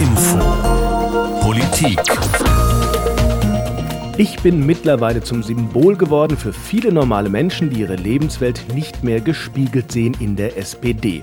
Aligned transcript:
Info. 0.00 0.38
Politik. 1.40 1.98
Ich 4.18 4.38
bin 4.40 4.66
mittlerweile 4.66 5.22
zum 5.22 5.42
Symbol 5.42 5.96
geworden 5.96 6.36
für 6.36 6.52
viele 6.52 6.92
normale 6.92 7.30
Menschen, 7.30 7.70
die 7.70 7.80
ihre 7.80 7.96
Lebenswelt 7.96 8.74
nicht 8.74 9.02
mehr 9.04 9.20
gespiegelt 9.20 9.90
sehen 9.90 10.14
in 10.20 10.36
der 10.36 10.58
SPD. 10.58 11.22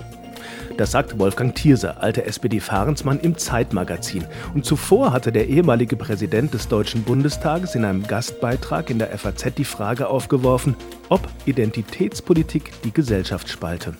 Das 0.76 0.90
sagt 0.90 1.20
Wolfgang 1.20 1.54
Thierse, 1.54 1.98
alter 1.98 2.24
SPD-Fahrensmann 2.24 3.20
im 3.20 3.38
Zeitmagazin. 3.38 4.24
Und 4.54 4.64
zuvor 4.64 5.12
hatte 5.12 5.30
der 5.30 5.46
ehemalige 5.46 5.96
Präsident 5.96 6.52
des 6.52 6.66
Deutschen 6.66 7.04
Bundestages 7.04 7.76
in 7.76 7.84
einem 7.84 8.04
Gastbeitrag 8.04 8.90
in 8.90 8.98
der 8.98 9.16
FAZ 9.16 9.54
die 9.56 9.64
Frage 9.64 10.08
aufgeworfen, 10.08 10.74
ob 11.10 11.28
Identitätspolitik 11.46 12.72
die 12.82 12.92
Gesellschaft 12.92 13.48
spalte. 13.48 13.94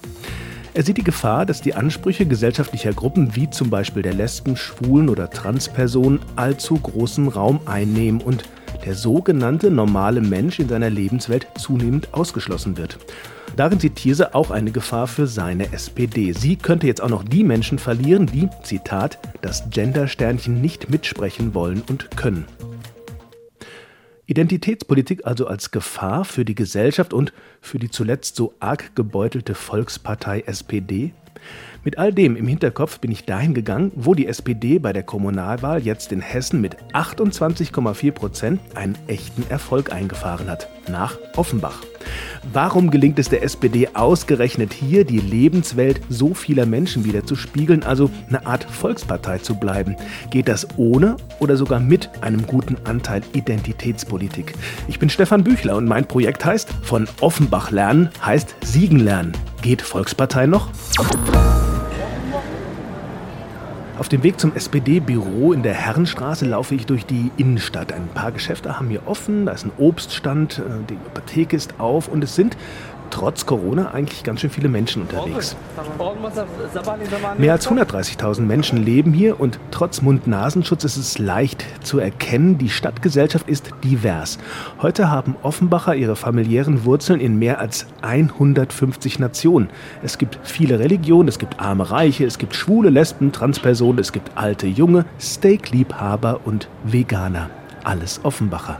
Er 0.77 0.82
sieht 0.82 0.96
die 0.96 1.04
Gefahr, 1.04 1.46
dass 1.46 1.61
die 1.61 1.75
Ansprüche 1.75 2.27
gesellschaftlicher 2.27 2.93
Gruppen 2.93 3.36
wie 3.36 3.48
zum 3.48 3.70
Beispiel 3.70 4.02
der 4.02 4.12
Lesben, 4.12 4.56
Schwulen 4.56 5.09
oder 5.09 5.30
Transpersonen 5.30 6.19
allzu 6.34 6.74
großen 6.74 7.28
Raum 7.28 7.60
einnehmen 7.64 8.20
und 8.20 8.42
der 8.84 8.97
sogenannte 8.97 9.70
normale 9.70 10.20
Mensch 10.20 10.59
in 10.59 10.69
seiner 10.69 10.91
Lebenswelt 10.91 11.47
zunehmend 11.56 12.12
ausgeschlossen 12.12 12.77
wird. 12.77 12.98
Darin 13.55 13.78
sieht 13.78 13.95
Thierse 13.95 14.34
auch 14.34 14.50
eine 14.50 14.73
Gefahr 14.73 15.06
für 15.06 15.28
seine 15.28 15.73
SPD. 15.73 16.33
Sie 16.33 16.56
könnte 16.56 16.88
jetzt 16.88 17.00
auch 17.00 17.09
noch 17.09 17.22
die 17.22 17.45
Menschen 17.45 17.78
verlieren, 17.78 18.27
die, 18.27 18.48
Zitat, 18.64 19.20
das 19.42 19.70
Gendersternchen 19.70 20.61
nicht 20.61 20.91
mitsprechen 20.91 21.55
wollen 21.55 21.84
und 21.88 22.16
können. 22.16 22.47
Identitätspolitik 24.27 25.27
also 25.27 25.46
als 25.46 25.70
Gefahr 25.70 26.24
für 26.24 26.45
die 26.45 26.55
Gesellschaft 26.55 27.12
und 27.12 27.33
für 27.60 27.78
die 27.78 27.91
zuletzt 27.91 28.37
so 28.37 28.55
arg 28.59 28.97
gebeutelte 28.97 29.55
Volkspartei 29.55 30.41
SPD? 30.47 31.12
Mit 31.84 31.98
all 31.98 32.12
dem 32.12 32.37
im 32.37 32.47
Hinterkopf 32.47 33.00
bin 33.00 33.12
ich 33.12 33.27
dahin 33.27 33.52
gegangen, 33.52 33.92
wo 33.95 34.14
die 34.14 34.27
SPD 34.27 34.78
bei 34.78 34.95
der 34.95 35.02
Kommunalwahl 35.02 35.83
jetzt 35.83 36.10
in 36.12 36.23
Hessen 36.23 36.62
mit 36.62 36.77
28,4 36.95 38.12
Prozent 38.12 38.61
einen 38.75 38.97
echten 39.08 39.45
Erfolg 39.50 39.92
eingefahren 39.92 40.48
hat. 40.48 40.73
Nach 40.88 41.16
Offenbach. 41.36 41.82
Warum 42.52 42.90
gelingt 42.90 43.18
es 43.18 43.28
der 43.28 43.42
SPD 43.42 43.88
ausgerechnet 43.94 44.72
hier, 44.72 45.04
die 45.04 45.18
Lebenswelt 45.18 46.00
so 46.08 46.34
vieler 46.34 46.66
Menschen 46.66 47.04
wieder 47.04 47.24
zu 47.24 47.36
spiegeln, 47.36 47.82
also 47.82 48.10
eine 48.28 48.46
Art 48.46 48.64
Volkspartei 48.64 49.38
zu 49.38 49.55
bleiben? 49.55 49.96
Geht 50.30 50.48
das 50.48 50.66
ohne 50.77 51.16
oder 51.40 51.56
sogar 51.56 51.80
mit 51.80 52.10
einem 52.20 52.46
guten 52.46 52.77
Anteil 52.84 53.22
Identitätspolitik? 53.32 54.55
Ich 54.88 54.98
bin 54.98 55.08
Stefan 55.08 55.42
Büchler 55.42 55.77
und 55.77 55.86
mein 55.86 56.06
Projekt 56.06 56.44
heißt 56.44 56.68
Von 56.82 57.08
Offenbach 57.20 57.70
lernen 57.70 58.10
heißt 58.24 58.55
Siegen 58.62 59.00
lernen. 59.00 59.32
Geht 59.62 59.82
Volkspartei 59.82 60.46
noch? 60.46 60.68
Auf 63.97 64.09
dem 64.09 64.25
Weg 64.25 64.41
zum 64.41 64.53
SPD-Büro 64.56 65.53
in 65.53 65.62
der 65.62 65.75
Herrenstraße 65.75 66.47
laufe 66.47 66.75
ich 66.75 66.84
durch 66.84 67.06
die 67.06 67.31
Innenstadt. 67.37 67.92
Ein 67.92 68.09
paar 68.09 68.33
Geschäfte 68.33 68.77
haben 68.77 68.89
hier 68.89 69.06
offen, 69.06 69.47
da 69.47 69.53
ist 69.53 69.67
ein 69.67 69.70
Obststand, 69.78 70.59
äh, 70.59 70.62
die 70.91 70.97
Apotheke 71.06 71.55
ist 71.55 71.78
auf 71.78 72.09
und 72.09 72.25
es 72.25 72.34
sind 72.34 72.56
trotz 73.10 73.47
Corona 73.47 73.92
eigentlich 73.92 74.22
ganz 74.24 74.41
schön 74.41 74.50
viele 74.50 74.69
Menschen 74.69 75.02
unterwegs. 75.02 75.56
Mehr 77.38 77.52
als 77.52 77.69
130.000 77.69 78.41
Menschen 78.41 78.84
leben 78.84 79.12
hier 79.12 79.41
und 79.41 79.58
trotz 79.70 80.02
Mund-Nasenschutz 80.02 80.84
ist 80.84 80.96
es 80.96 81.19
leicht 81.19 81.64
zu 81.84 81.98
erkennen, 81.98 82.58
die 82.58 82.69
Stadtgesellschaft 82.69 83.48
ist 83.48 83.70
divers. 83.83 84.38
Heute 84.80 85.11
haben 85.11 85.36
Offenbacher 85.42 85.94
ihre 85.94 86.16
familiären 86.16 86.84
Wurzeln 86.84 87.20
in 87.20 87.38
mehr 87.38 87.61
als 87.61 87.86
150 88.02 89.18
Nationen. 89.18 89.68
Es 90.02 90.18
gibt 90.18 90.39
viele 90.42 90.78
Religionen, 90.78 91.28
es 91.28 91.39
gibt 91.39 91.61
arme 91.61 91.91
Reiche, 91.91 92.24
es 92.24 92.39
gibt 92.39 92.55
schwule, 92.55 92.91
Lesben, 92.91 93.33
Transpersonen, 93.33 93.98
es 93.98 94.12
gibt 94.12 94.33
alte, 94.36 94.66
junge, 94.66 95.05
Steakliebhaber 95.18 96.41
und 96.44 96.68
Veganer 96.84 97.50
alles 97.84 98.20
Offenbacher. 98.24 98.78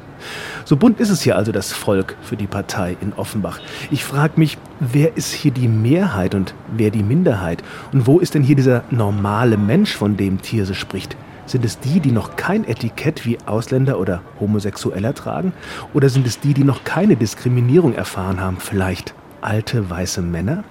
So 0.65 0.77
bunt 0.77 1.01
ist 1.01 1.11
es 1.11 1.23
hier 1.23 1.37
also 1.37 1.53
das 1.53 1.73
Volk 1.73 2.17
für 2.23 2.37
die 2.37 2.47
Partei 2.47 2.97
in 3.01 3.13
Offenbach. 3.13 3.61
Ich 3.91 4.05
frage 4.05 4.35
mich, 4.37 4.59
wer 4.81 5.17
ist 5.17 5.33
hier 5.33 5.51
die 5.51 5.69
Mehrheit 5.69 6.35
und 6.35 6.55
wer 6.77 6.91
die 6.91 7.03
Minderheit? 7.03 7.63
Und 7.93 8.07
wo 8.07 8.19
ist 8.19 8.35
denn 8.35 8.43
hier 8.43 8.57
dieser 8.57 8.85
normale 8.91 9.57
Mensch, 9.57 9.95
von 9.95 10.17
dem 10.17 10.41
Thierse 10.41 10.75
spricht? 10.75 11.17
Sind 11.47 11.65
es 11.65 11.79
die, 11.79 12.01
die 12.01 12.13
noch 12.13 12.37
kein 12.37 12.67
Etikett 12.67 13.27
wie 13.27 13.39
Ausländer 13.45 13.99
oder 13.99 14.23
Homosexueller 14.41 15.15
tragen? 15.15 15.53
Oder 15.93 16.09
sind 16.09 16.27
es 16.27 16.41
die, 16.41 16.55
die 16.55 16.65
noch 16.65 16.85
keine 16.85 17.17
Diskriminierung 17.17 17.95
erfahren 17.95 18.41
haben? 18.41 18.57
Vielleicht 18.59 19.15
alte 19.43 19.91
weiße 19.91 20.23
Männer? 20.23 20.65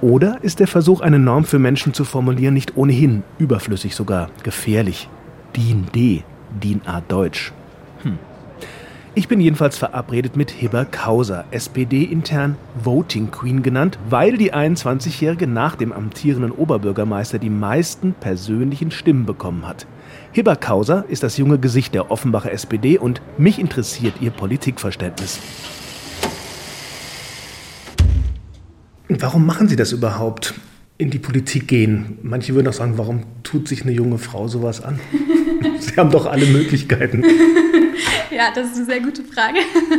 Oder 0.00 0.38
ist 0.42 0.60
der 0.60 0.68
Versuch, 0.68 1.00
eine 1.00 1.18
Norm 1.18 1.44
für 1.44 1.58
Menschen 1.58 1.92
zu 1.92 2.04
formulieren, 2.04 2.54
nicht 2.54 2.76
ohnehin 2.76 3.24
überflüssig, 3.38 3.96
sogar 3.96 4.30
gefährlich? 4.44 5.08
DIN 5.56 5.86
D, 5.92 6.22
DIN 6.62 6.82
A 6.86 7.00
Deutsch. 7.00 7.52
Ich 9.18 9.26
bin 9.26 9.40
jedenfalls 9.40 9.76
verabredet 9.76 10.36
mit 10.36 10.52
Hibber 10.52 10.84
Kauser, 10.84 11.44
SPD-intern 11.50 12.56
Voting 12.84 13.32
Queen 13.32 13.64
genannt, 13.64 13.98
weil 14.08 14.36
die 14.36 14.54
21-Jährige 14.54 15.48
nach 15.48 15.74
dem 15.74 15.92
amtierenden 15.92 16.52
Oberbürgermeister 16.52 17.40
die 17.40 17.50
meisten 17.50 18.12
persönlichen 18.12 18.92
Stimmen 18.92 19.26
bekommen 19.26 19.66
hat. 19.66 19.88
Hibber 20.30 20.54
Kauser 20.54 21.04
ist 21.08 21.24
das 21.24 21.36
junge 21.36 21.58
Gesicht 21.58 21.94
der 21.94 22.12
Offenbacher 22.12 22.52
SPD 22.52 22.96
und 22.96 23.20
mich 23.38 23.58
interessiert 23.58 24.14
ihr 24.20 24.30
Politikverständnis. 24.30 25.40
Warum 29.08 29.44
machen 29.44 29.66
Sie 29.66 29.74
das 29.74 29.90
überhaupt? 29.90 30.54
In 30.96 31.10
die 31.10 31.18
Politik 31.18 31.66
gehen. 31.66 32.18
Manche 32.22 32.54
würden 32.54 32.68
auch 32.68 32.72
sagen, 32.72 32.98
warum 32.98 33.24
tut 33.42 33.66
sich 33.66 33.82
eine 33.82 33.90
junge 33.90 34.18
Frau 34.18 34.46
sowas 34.46 34.80
an? 34.80 35.00
Sie 35.80 35.96
haben 35.96 36.10
doch 36.10 36.26
alle 36.26 36.46
Möglichkeiten. 36.46 37.24
Ja, 38.30 38.52
das 38.54 38.68
ist 38.68 38.76
eine 38.76 38.84
sehr 38.84 39.00
gute 39.00 39.24
Frage. 39.24 39.58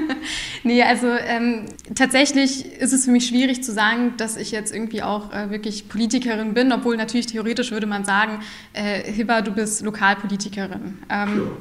nee, 0.64 0.82
also 0.82 1.08
ähm, 1.08 1.66
tatsächlich 1.96 2.66
ist 2.80 2.94
es 2.94 3.06
für 3.06 3.12
mich 3.12 3.28
schwierig 3.28 3.64
zu 3.64 3.74
sagen, 3.74 4.14
dass 4.18 4.38
ich 4.38 4.52
jetzt 4.52 4.74
irgendwie 4.74 5.02
auch 5.04 5.34
äh, 5.34 5.50
wirklich 5.50 5.90
Politikerin 5.90 6.54
bin, 6.54 6.72
obwohl 6.72 6.96
natürlich 6.96 7.26
theoretisch 7.26 7.72
würde 7.72 7.88
man 7.88 8.06
sagen, 8.06 8.40
äh, 8.72 9.12
Hibba, 9.12 9.42
du 9.42 9.52
bist 9.52 9.82
Lokalpolitikerin. 9.82 11.00
Ähm, 11.10 11.52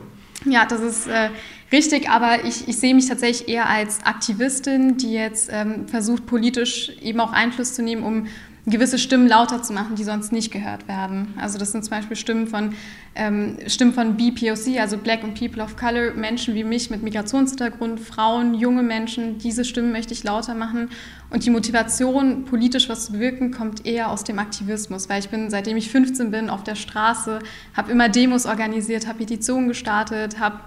ja, 0.44 0.66
das 0.66 0.80
ist 0.80 1.08
äh, 1.08 1.30
richtig, 1.72 2.08
aber 2.08 2.44
ich, 2.44 2.68
ich 2.68 2.76
sehe 2.76 2.94
mich 2.94 3.08
tatsächlich 3.08 3.48
eher 3.48 3.68
als 3.68 4.04
Aktivistin, 4.04 4.96
die 4.96 5.12
jetzt 5.12 5.50
ähm, 5.52 5.88
versucht, 5.88 6.26
politisch 6.26 6.92
eben 7.02 7.18
auch 7.18 7.32
Einfluss 7.32 7.74
zu 7.74 7.82
nehmen, 7.82 8.04
um 8.04 8.26
gewisse 8.70 8.98
Stimmen 8.98 9.26
lauter 9.28 9.62
zu 9.62 9.72
machen, 9.72 9.96
die 9.96 10.04
sonst 10.04 10.32
nicht 10.32 10.50
gehört 10.52 10.88
werden. 10.88 11.34
Also 11.40 11.58
das 11.58 11.72
sind 11.72 11.84
zum 11.84 11.90
Beispiel 11.90 12.16
Stimmen 12.16 12.46
von, 12.46 12.74
ähm, 13.14 13.58
Stimmen 13.66 13.92
von 13.92 14.16
BPOC, 14.16 14.78
also 14.78 14.98
Black 14.98 15.24
and 15.24 15.38
People 15.38 15.62
of 15.62 15.76
Color, 15.76 16.14
Menschen 16.14 16.54
wie 16.54 16.64
mich 16.64 16.90
mit 16.90 17.02
Migrationshintergrund, 17.02 18.00
Frauen, 18.00 18.54
junge 18.54 18.82
Menschen. 18.82 19.38
Diese 19.38 19.64
Stimmen 19.64 19.92
möchte 19.92 20.12
ich 20.12 20.24
lauter 20.24 20.54
machen. 20.54 20.90
Und 21.30 21.44
die 21.44 21.50
Motivation, 21.50 22.44
politisch 22.44 22.88
was 22.88 23.06
zu 23.06 23.12
bewirken, 23.12 23.52
kommt 23.52 23.86
eher 23.86 24.10
aus 24.10 24.24
dem 24.24 24.38
Aktivismus, 24.38 25.08
weil 25.08 25.20
ich 25.20 25.28
bin, 25.28 25.50
seitdem 25.50 25.76
ich 25.76 25.90
15 25.90 26.30
bin, 26.30 26.50
auf 26.50 26.64
der 26.64 26.74
Straße, 26.74 27.38
habe 27.74 27.92
immer 27.92 28.08
Demos 28.08 28.46
organisiert, 28.46 29.06
habe 29.06 29.18
Petitionen 29.18 29.68
gestartet, 29.68 30.40
habe 30.40 30.60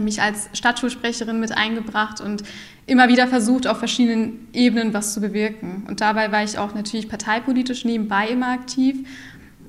mich 0.00 0.20
als 0.20 0.48
Stadtschulsprecherin 0.52 1.38
mit 1.40 1.52
eingebracht 1.52 2.20
und 2.20 2.42
immer 2.86 3.08
wieder 3.08 3.28
versucht, 3.28 3.66
auf 3.66 3.78
verschiedenen 3.78 4.48
Ebenen 4.52 4.94
was 4.94 5.14
zu 5.14 5.20
bewirken. 5.20 5.84
Und 5.86 6.00
dabei 6.00 6.32
war 6.32 6.42
ich 6.42 6.58
auch 6.58 6.74
natürlich 6.74 7.08
parteipolitisch 7.08 7.84
nebenbei 7.84 8.28
immer 8.28 8.48
aktiv. 8.48 9.06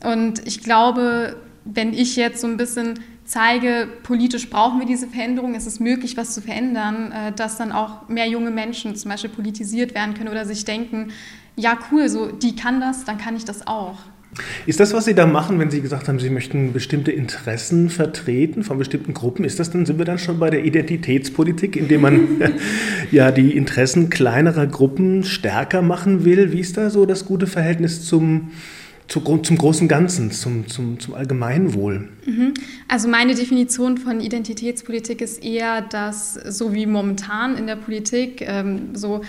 Und 0.03 0.45
ich 0.47 0.63
glaube, 0.63 1.35
wenn 1.65 1.93
ich 1.93 2.15
jetzt 2.15 2.41
so 2.41 2.47
ein 2.47 2.57
bisschen 2.57 2.99
zeige, 3.25 3.87
politisch 4.03 4.49
brauchen 4.49 4.79
wir 4.79 4.87
diese 4.87 5.07
Veränderung, 5.07 5.53
es 5.53 5.67
ist 5.67 5.79
möglich, 5.79 6.17
was 6.17 6.33
zu 6.33 6.41
verändern, 6.41 7.11
äh, 7.11 7.31
dass 7.31 7.57
dann 7.57 7.71
auch 7.71 8.09
mehr 8.09 8.27
junge 8.27 8.49
Menschen 8.49 8.95
zum 8.95 9.11
Beispiel 9.11 9.29
politisiert 9.29 9.93
werden 9.93 10.15
können 10.15 10.29
oder 10.29 10.45
sich 10.45 10.65
denken, 10.65 11.11
ja 11.55 11.77
cool, 11.91 12.09
so 12.09 12.31
die 12.31 12.55
kann 12.55 12.81
das, 12.81 13.05
dann 13.05 13.17
kann 13.17 13.35
ich 13.35 13.45
das 13.45 13.67
auch. 13.67 13.97
Ist 14.65 14.79
das, 14.79 14.93
was 14.93 15.05
Sie 15.05 15.15
da 15.15 15.25
machen, 15.25 15.57
wenn 15.59 15.71
Sie 15.71 15.81
gesagt 15.81 16.07
haben, 16.07 16.19
Sie 16.19 16.29
möchten 16.29 16.71
bestimmte 16.71 17.11
Interessen 17.11 17.89
vertreten 17.89 18.63
von 18.63 18.77
bestimmten 18.77 19.13
Gruppen, 19.13 19.43
ist 19.43 19.59
das 19.59 19.71
dann, 19.71 19.85
sind 19.85 19.97
wir 19.97 20.05
dann 20.05 20.19
schon 20.19 20.39
bei 20.39 20.49
der 20.49 20.63
Identitätspolitik, 20.63 21.75
indem 21.75 22.01
man 22.01 22.41
ja 23.11 23.31
die 23.31 23.57
Interessen 23.57 24.09
kleinerer 24.09 24.67
Gruppen 24.67 25.23
stärker 25.23 25.81
machen 25.81 26.25
will? 26.25 26.51
Wie 26.51 26.59
ist 26.59 26.77
da 26.77 26.89
so 26.89 27.05
das 27.05 27.25
gute 27.25 27.47
Verhältnis 27.47 28.05
zum, 28.05 28.51
zum, 29.07 29.43
zum 29.43 29.57
großen 29.57 29.87
Ganzen, 29.87 30.31
zum, 30.31 30.67
zum, 30.67 30.99
zum 30.99 31.15
Allgemeinwohl? 31.15 32.07
Mhm. 32.25 32.53
Also 32.87 33.07
meine 33.07 33.33
Definition 33.33 33.97
von 33.97 34.21
Identitätspolitik 34.21 35.21
ist 35.21 35.43
eher, 35.43 35.81
dass 35.81 36.35
so 36.35 36.73
wie 36.73 36.85
momentan 36.85 37.57
in 37.57 37.65
der 37.65 37.77
Politik 37.77 38.41
ähm, 38.41 38.89
so 38.93 39.21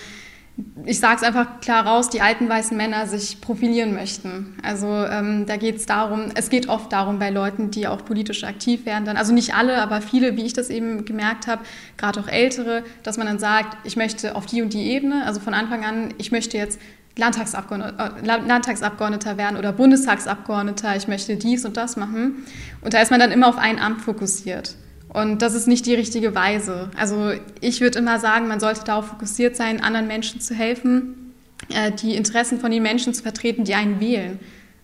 ich 0.84 0.98
sage 0.98 1.16
es 1.16 1.22
einfach 1.22 1.60
klar 1.60 1.86
raus, 1.86 2.10
die 2.10 2.20
alten 2.20 2.48
weißen 2.48 2.76
Männer 2.76 3.06
sich 3.06 3.40
profilieren 3.40 3.94
möchten. 3.94 4.56
Also 4.62 4.86
ähm, 4.86 5.46
da 5.46 5.56
geht 5.56 5.76
es 5.76 5.86
darum, 5.86 6.26
es 6.34 6.50
geht 6.50 6.68
oft 6.68 6.92
darum 6.92 7.18
bei 7.18 7.30
Leuten, 7.30 7.70
die 7.70 7.86
auch 7.86 8.04
politisch 8.04 8.44
aktiv 8.44 8.86
werden, 8.86 9.04
dann, 9.04 9.16
also 9.16 9.32
nicht 9.32 9.54
alle, 9.54 9.80
aber 9.80 10.00
viele, 10.00 10.36
wie 10.36 10.44
ich 10.44 10.52
das 10.52 10.70
eben 10.70 11.04
gemerkt 11.04 11.46
habe, 11.46 11.62
gerade 11.96 12.20
auch 12.20 12.28
ältere, 12.28 12.82
dass 13.02 13.18
man 13.18 13.26
dann 13.26 13.38
sagt, 13.38 13.76
ich 13.84 13.96
möchte 13.96 14.34
auf 14.34 14.46
die 14.46 14.62
und 14.62 14.72
die 14.72 14.90
Ebene, 14.90 15.24
also 15.26 15.40
von 15.40 15.54
Anfang 15.54 15.84
an, 15.84 16.14
ich 16.18 16.32
möchte 16.32 16.56
jetzt 16.56 16.80
Landtagsabgeordneter, 17.16 18.16
äh, 18.22 18.26
Landtagsabgeordneter 18.26 19.36
werden 19.36 19.56
oder 19.56 19.72
Bundestagsabgeordneter, 19.72 20.96
ich 20.96 21.08
möchte 21.08 21.36
dies 21.36 21.64
und 21.64 21.76
das 21.76 21.96
machen. 21.96 22.46
Und 22.82 22.94
da 22.94 23.00
ist 23.00 23.10
man 23.10 23.20
dann 23.20 23.32
immer 23.32 23.48
auf 23.48 23.58
ein 23.58 23.78
Amt 23.78 24.00
fokussiert. 24.02 24.76
Und 25.12 25.42
das 25.42 25.54
ist 25.54 25.66
nicht 25.66 25.86
die 25.86 25.94
richtige 25.94 26.34
Weise. 26.34 26.90
Also 26.96 27.32
ich 27.60 27.80
würde 27.80 27.98
immer 27.98 28.20
sagen, 28.20 28.46
man 28.46 28.60
sollte 28.60 28.84
darauf 28.84 29.08
fokussiert 29.08 29.56
sein, 29.56 29.82
anderen 29.82 30.06
Menschen 30.06 30.40
zu 30.40 30.54
helfen, 30.54 31.34
äh, 31.68 31.90
die 31.90 32.14
Interessen 32.14 32.60
von 32.60 32.70
den 32.70 32.82
Menschen 32.82 33.12
zu 33.12 33.22
vertreten, 33.22 33.64
die 33.64 33.74
einen 33.74 34.00
wählen. 34.00 34.38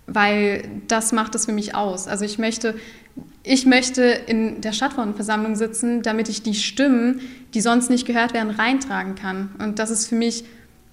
Weil 0.09 0.69
das 0.89 1.13
macht 1.13 1.35
es 1.35 1.47
für 1.47 1.53
mich 1.53 1.75
aus. 1.75 2.09
Also 2.09 2.25
ich 2.25 2.39
möchte, 2.39 2.75
ich 3.45 3.67
möchte 3.67 4.03
in 4.03 4.61
der 4.61 4.73
Stadtverordnetenversammlung 4.73 5.55
sitzen, 5.55 6.03
damit 6.03 6.29
ich 6.29 6.43
die 6.43 6.55
Stimmen, 6.55 7.21
die 7.55 7.61
sonst 7.61 7.89
nicht 7.89 8.07
gehört 8.07 8.35
werden, 8.35 8.51
reintragen 8.51 9.15
kann. 9.15 9.51
Und 9.59 9.79
das 9.79 9.91
ist 9.91 10.09
für 10.09 10.17
mich 10.17 10.45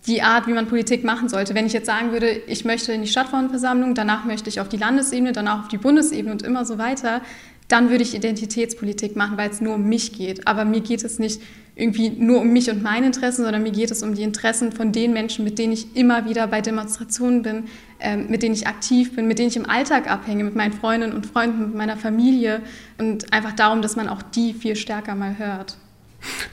die 0.06 0.22
Art, 0.22 0.48
wie 0.48 0.54
man 0.54 0.68
Politik 0.68 1.04
machen 1.04 1.30
sollte. 1.30 1.56
Wenn 1.56 1.66
ich 1.66 1.74
jetzt 1.74 1.86
sagen 1.86 2.12
würde, 2.12 2.30
ich 2.48 2.66
möchte 2.66 2.92
in 2.92 3.02
die 3.02 3.08
Stadtverordnetenversammlung, 3.08 3.96
danach 3.96 4.26
möchte 4.26 4.50
ich 4.50 4.60
auf 4.60 4.70
die 4.70 4.78
Landesebene, 4.78 5.32
danach 5.32 5.62
auf 5.62 5.68
die 5.70 5.78
Bundesebene 5.78 6.32
und 6.32 6.42
immer 6.42 6.66
so 6.66 6.78
weiter, 6.78 7.22
dann 7.68 7.90
würde 7.90 8.04
ich 8.04 8.16
Identitätspolitik 8.16 9.16
machen, 9.16 9.38
weil 9.38 9.50
es 9.50 9.62
nur 9.62 9.76
um 9.76 9.88
mich 9.88 10.14
geht. 10.14 10.48
Aber 10.48 10.66
mir 10.66 10.82
geht 10.82 11.04
es 11.04 11.20
nicht 11.20 11.42
irgendwie 11.76 12.10
nur 12.10 12.42
um 12.42 12.54
mich 12.54 12.70
und 12.70 12.84
meine 12.84 13.08
Interessen, 13.08 13.44
sondern 13.44 13.64
mir 13.64 13.72
geht 13.72 13.90
es 13.90 14.04
um 14.04 14.14
die 14.14 14.22
Interessen 14.22 14.72
von 14.72 14.92
den 14.92 15.12
Menschen, 15.12 15.44
mit 15.44 15.58
denen 15.58 15.74
ich 15.74 15.96
immer 15.96 16.30
wieder 16.30 16.46
bei 16.46 16.62
Demonstrationen 16.62 17.42
bin, 17.42 17.64
äh, 18.00 18.16
mit 18.16 18.44
denen 18.44 18.54
ich 18.54 18.68
aktiv 18.68 19.16
bin, 19.16 19.28
mit 19.28 19.40
denen 19.40 19.50
ich 19.50 19.56
im 19.56 19.68
Alltag 19.68 20.10
abhänge, 20.10 20.44
mit 20.44 20.56
meinen 20.56 20.74
Freundinnen 20.74 21.14
und 21.14 21.26
Freunden, 21.26 21.60
mit 21.60 21.76
meiner 21.76 21.98
Familie 21.98 22.62
und 23.00 23.34
einfach 23.34 23.54
darum, 23.54 23.82
dass 23.82 23.96
man 23.96 24.08
auch 24.08 24.22
die 24.22 24.54
viel 24.54 24.76
stärker 24.76 25.16
mal 25.16 25.38
hört. 25.40 25.78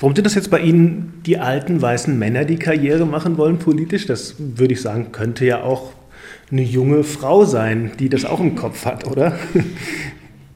Warum 0.01 0.17
sind 0.17 0.25
das 0.25 0.35
jetzt 0.35 0.51
bei 0.51 0.61
Ihnen 0.61 1.21
die 1.27 1.39
alten 1.39 1.81
weißen 1.81 2.19
Männer, 2.19 2.45
die 2.45 2.57
Karriere 2.57 3.05
machen 3.05 3.37
wollen 3.37 3.59
politisch? 3.59 4.07
Das 4.07 4.37
würde 4.39 4.73
ich 4.73 4.81
sagen, 4.81 5.13
könnte 5.13 5.45
ja 5.45 5.63
auch 5.63 5.93
eine 6.51 6.63
junge 6.63 7.05
Frau 7.05 7.45
sein, 7.45 7.93
die 7.99 8.09
das 8.09 8.25
auch 8.25 8.41
im 8.41 8.57
Kopf 8.57 8.85
hat, 8.85 9.07
oder? 9.07 9.39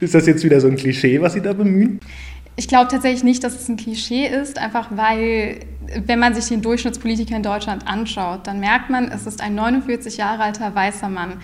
Ist 0.05 0.13
das 0.13 0.27
jetzt 0.27 0.43
wieder 0.43 0.61
so 0.61 0.67
ein 0.67 0.75
Klischee, 0.75 1.19
was 1.19 1.33
Sie 1.33 1.41
da 1.41 1.51
bemühen? 1.53 1.99
Ich 2.57 2.67
glaube 2.67 2.91
tatsächlich 2.91 3.23
nicht, 3.23 3.43
dass 3.43 3.55
es 3.55 3.67
ein 3.69 3.75
Klischee 3.75 4.27
ist, 4.27 4.59
einfach 4.59 4.89
weil, 4.91 5.61
wenn 6.05 6.19
man 6.19 6.35
sich 6.35 6.45
den 6.45 6.61
Durchschnittspolitiker 6.61 7.35
in 7.35 7.41
Deutschland 7.41 7.87
anschaut, 7.87 8.45
dann 8.45 8.59
merkt 8.59 8.91
man, 8.91 9.11
es 9.11 9.25
ist 9.25 9.41
ein 9.41 9.55
49 9.55 10.17
Jahre 10.17 10.43
alter 10.43 10.75
weißer 10.75 11.09
Mann. 11.09 11.37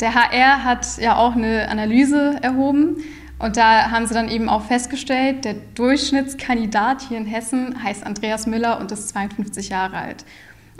Der 0.00 0.12
HR 0.12 0.64
hat 0.64 0.98
ja 0.98 1.18
auch 1.18 1.36
eine 1.36 1.68
Analyse 1.68 2.36
erhoben 2.42 2.96
und 3.38 3.56
da 3.56 3.92
haben 3.92 4.08
sie 4.08 4.14
dann 4.14 4.28
eben 4.28 4.48
auch 4.48 4.64
festgestellt, 4.64 5.44
der 5.44 5.54
Durchschnittskandidat 5.76 7.02
hier 7.02 7.18
in 7.18 7.26
Hessen 7.26 7.80
heißt 7.80 8.04
Andreas 8.04 8.48
Müller 8.48 8.80
und 8.80 8.90
ist 8.90 9.08
52 9.10 9.68
Jahre 9.68 9.98
alt. 9.98 10.24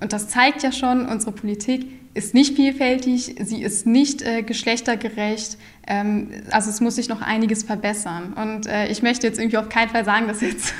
Und 0.02 0.12
das 0.12 0.26
zeigt 0.26 0.64
ja 0.64 0.72
schon, 0.72 1.06
unsere 1.06 1.30
Politik 1.30 1.99
ist 2.24 2.34
nicht 2.34 2.54
vielfältig, 2.54 3.36
sie 3.40 3.62
ist 3.62 3.86
nicht 3.86 4.20
äh, 4.20 4.42
geschlechtergerecht. 4.42 5.56
Ähm, 5.86 6.28
also 6.50 6.68
es 6.68 6.80
muss 6.80 6.96
sich 6.96 7.08
noch 7.08 7.22
einiges 7.22 7.62
verbessern. 7.62 8.34
Und 8.34 8.66
äh, 8.66 8.88
ich 8.88 9.02
möchte 9.02 9.26
jetzt 9.26 9.38
irgendwie 9.38 9.56
auf 9.56 9.70
keinen 9.70 9.88
Fall 9.88 10.04
sagen, 10.04 10.28
dass 10.28 10.42
jetzt 10.42 10.74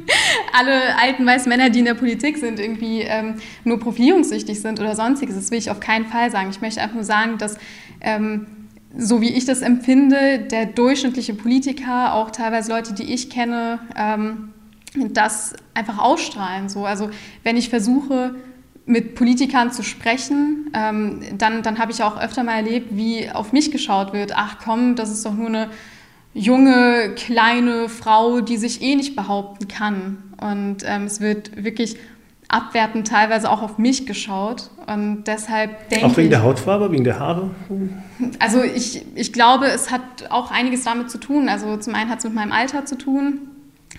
alle 0.52 0.96
alten 1.02 1.26
weißen 1.26 1.48
Männer, 1.48 1.70
die 1.70 1.80
in 1.80 1.84
der 1.84 1.94
Politik 1.94 2.38
sind, 2.38 2.60
irgendwie 2.60 3.00
ähm, 3.00 3.34
nur 3.64 3.80
profilierungssüchtig 3.80 4.60
sind 4.60 4.78
oder 4.78 4.94
sonstiges. 4.94 5.34
Das 5.34 5.50
will 5.50 5.58
ich 5.58 5.70
auf 5.70 5.80
keinen 5.80 6.06
Fall 6.06 6.30
sagen. 6.30 6.50
Ich 6.50 6.60
möchte 6.60 6.80
einfach 6.80 6.94
nur 6.94 7.04
sagen, 7.04 7.38
dass 7.38 7.58
ähm, 8.00 8.46
so 8.96 9.20
wie 9.20 9.30
ich 9.30 9.44
das 9.44 9.62
empfinde, 9.62 10.38
der 10.38 10.66
durchschnittliche 10.66 11.34
Politiker, 11.34 12.14
auch 12.14 12.30
teilweise 12.30 12.70
Leute, 12.70 12.94
die 12.94 13.12
ich 13.12 13.30
kenne, 13.30 13.80
ähm, 13.96 14.52
das 15.10 15.54
einfach 15.74 15.98
ausstrahlen. 15.98 16.68
So. 16.68 16.86
Also 16.86 17.10
wenn 17.42 17.56
ich 17.56 17.68
versuche, 17.68 18.36
mit 18.86 19.14
Politikern 19.14 19.72
zu 19.72 19.82
sprechen, 19.82 20.70
ähm, 20.74 21.20
dann, 21.38 21.62
dann 21.62 21.78
habe 21.78 21.92
ich 21.92 22.02
auch 22.02 22.20
öfter 22.20 22.44
mal 22.44 22.56
erlebt, 22.56 22.88
wie 22.96 23.30
auf 23.30 23.52
mich 23.52 23.70
geschaut 23.70 24.12
wird. 24.12 24.32
Ach 24.36 24.58
komm, 24.62 24.94
das 24.94 25.10
ist 25.10 25.24
doch 25.24 25.34
nur 25.34 25.46
eine 25.46 25.70
junge, 26.34 27.14
kleine 27.14 27.88
Frau, 27.88 28.40
die 28.40 28.56
sich 28.56 28.82
eh 28.82 28.94
nicht 28.96 29.16
behaupten 29.16 29.68
kann. 29.68 30.22
Und 30.40 30.78
ähm, 30.84 31.04
es 31.04 31.20
wird 31.20 31.64
wirklich 31.64 31.96
abwertend 32.48 33.08
teilweise 33.08 33.50
auch 33.50 33.62
auf 33.62 33.78
mich 33.78 34.06
geschaut. 34.06 34.70
Und 34.86 35.24
deshalb 35.24 35.88
denke 35.88 36.06
ich... 36.06 36.12
Auch 36.12 36.16
wegen 36.16 36.26
ich, 36.26 36.30
der 36.30 36.42
Hautfarbe, 36.42 36.92
wegen 36.92 37.04
der 37.04 37.18
Haare? 37.18 37.50
Also 38.38 38.62
ich, 38.62 39.04
ich 39.14 39.32
glaube, 39.32 39.66
es 39.66 39.90
hat 39.90 40.02
auch 40.30 40.50
einiges 40.50 40.84
damit 40.84 41.10
zu 41.10 41.18
tun. 41.18 41.48
Also 41.48 41.76
zum 41.78 41.94
einen 41.94 42.10
hat 42.10 42.18
es 42.18 42.24
mit 42.24 42.34
meinem 42.34 42.52
Alter 42.52 42.84
zu 42.84 42.98
tun. 42.98 43.48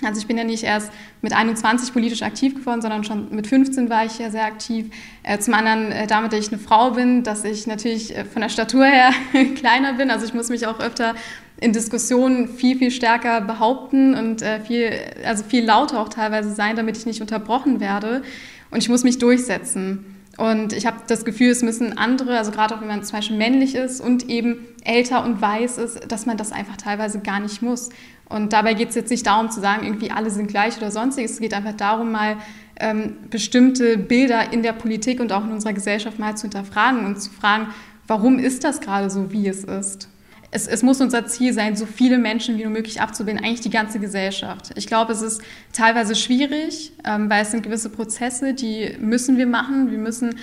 Also 0.04 0.20
ich 0.20 0.28
bin 0.28 0.38
ja 0.38 0.44
nicht 0.44 0.64
erst 0.64 0.92
mit 1.22 1.34
21 1.34 1.94
politisch 1.94 2.22
aktiv 2.22 2.56
geworden, 2.56 2.82
sondern 2.82 3.04
schon 3.04 3.34
mit 3.34 3.48
15 3.48 3.90
war 3.90 4.06
ich 4.06 4.20
ja 4.20 4.30
sehr 4.30 4.46
aktiv. 4.46 4.88
Äh, 5.24 5.40
zum 5.40 5.54
anderen 5.54 5.92
äh, 5.92 6.06
damit, 6.08 6.34
dass 6.34 6.40
ich 6.40 6.52
eine 6.52 6.60
Frau 6.60 6.92
bin, 6.92 7.24
dass 7.24 7.44
ich 7.46 7.66
natürlich 7.66 8.16
äh, 8.16 8.26
von 8.26 8.42
der 8.42 8.50
Statur 8.50 8.86
her 8.86 9.12
kleiner 9.56 9.94
bin. 9.94 10.12
Also 10.12 10.26
ich 10.26 10.34
muss 10.34 10.50
mich 10.50 10.68
auch 10.68 10.80
öfter 10.80 11.16
in 11.58 11.72
Diskussionen 11.72 12.50
viel, 12.50 12.78
viel 12.78 12.92
stärker 12.92 13.40
behaupten 13.40 14.14
und 14.14 14.44
viel, 14.68 14.92
also 15.24 15.46
viel 15.46 15.64
lauter 15.64 16.02
auch 16.02 16.10
teilweise 16.10 16.54
sein, 16.54 16.76
damit 16.76 16.98
ich 16.98 17.06
nicht 17.06 17.22
unterbrochen 17.22 17.80
werde. 17.80 18.24
Und 18.72 18.80
ich 18.80 18.90
muss 18.90 19.06
mich 19.06 19.20
durchsetzen. 19.20 20.15
Und 20.38 20.74
ich 20.74 20.86
habe 20.86 20.98
das 21.08 21.24
Gefühl, 21.24 21.50
es 21.50 21.62
müssen 21.62 21.98
andere, 21.98 22.38
also 22.38 22.52
gerade 22.52 22.76
auch 22.76 22.82
wenn 22.82 22.88
man 22.88 23.04
zum 23.04 23.18
Beispiel 23.18 23.38
männlich 23.38 23.76
ist 23.76 24.02
und 24.02 24.30
eben 24.30 24.66
älter 24.84 25.24
und 25.24 25.42
weiß 25.42 25.78
ist, 25.78 26.12
dass 26.12 26.26
man 26.26 26.38
das 26.38 26.52
einfach 26.52 26.76
teilweise 26.78 27.20
gar 27.20 27.40
nicht 27.40 27.62
muss. 27.62 27.90
Und 28.28 28.54
dabei 28.54 28.74
geht 28.74 28.90
es 28.90 28.96
jetzt 28.96 29.12
nicht 29.12 29.26
darum 29.26 29.50
zu 29.50 29.62
sagen, 29.62 29.86
irgendwie 29.86 30.12
alle 30.12 30.30
sind 30.30 30.48
gleich 30.48 30.78
oder 30.78 30.92
sonstiges. 30.92 31.32
Es 31.32 31.40
geht 31.40 31.54
einfach 31.54 31.74
darum, 31.74 32.12
mal 32.12 32.38
ähm, 32.80 33.18
bestimmte 33.30 33.98
Bilder 33.98 34.52
in 34.52 34.64
der 34.64 34.74
Politik 34.74 35.20
und 35.20 35.32
auch 35.32 35.46
in 35.46 35.52
unserer 35.52 35.74
Gesellschaft 35.74 36.20
mal 36.20 36.36
zu 36.36 36.44
hinterfragen 36.44 37.06
und 37.06 37.22
zu 37.22 37.30
fragen, 37.30 37.68
warum 38.08 38.40
ist 38.40 38.64
das 38.64 38.82
gerade 38.82 39.10
so, 39.10 39.32
wie 39.32 39.48
es 39.48 39.64
ist? 39.64 40.10
Es, 40.56 40.68
es, 40.68 40.84
muss 40.84 41.02
unser 41.02 41.26
Ziel 41.26 41.54
sein, 41.54 41.76
so 41.76 41.86
viele 41.86 42.18
Menschen 42.18 42.58
wie 42.58 42.64
nur 42.64 42.72
möglich 42.72 43.02
abzubilden, 43.02 43.44
eigentlich 43.44 43.62
die 43.62 43.70
ganze 43.70 44.00
Gesellschaft. 44.00 44.72
Ich 44.76 44.88
glaube, 44.88 45.12
es 45.12 45.22
ist 45.22 45.42
teilweise 45.74 46.16
schwierig, 46.16 46.94
ähm, 47.04 47.30
weil 47.30 47.42
es 47.42 47.52
sind 47.52 47.62
gewisse 47.62 47.90
Prozesse, 47.90 48.54
die 48.54 48.96
müssen 49.00 49.38
wir 49.38 49.48
machen. 49.48 49.92
Wir 49.92 49.98
müssen 49.98 50.36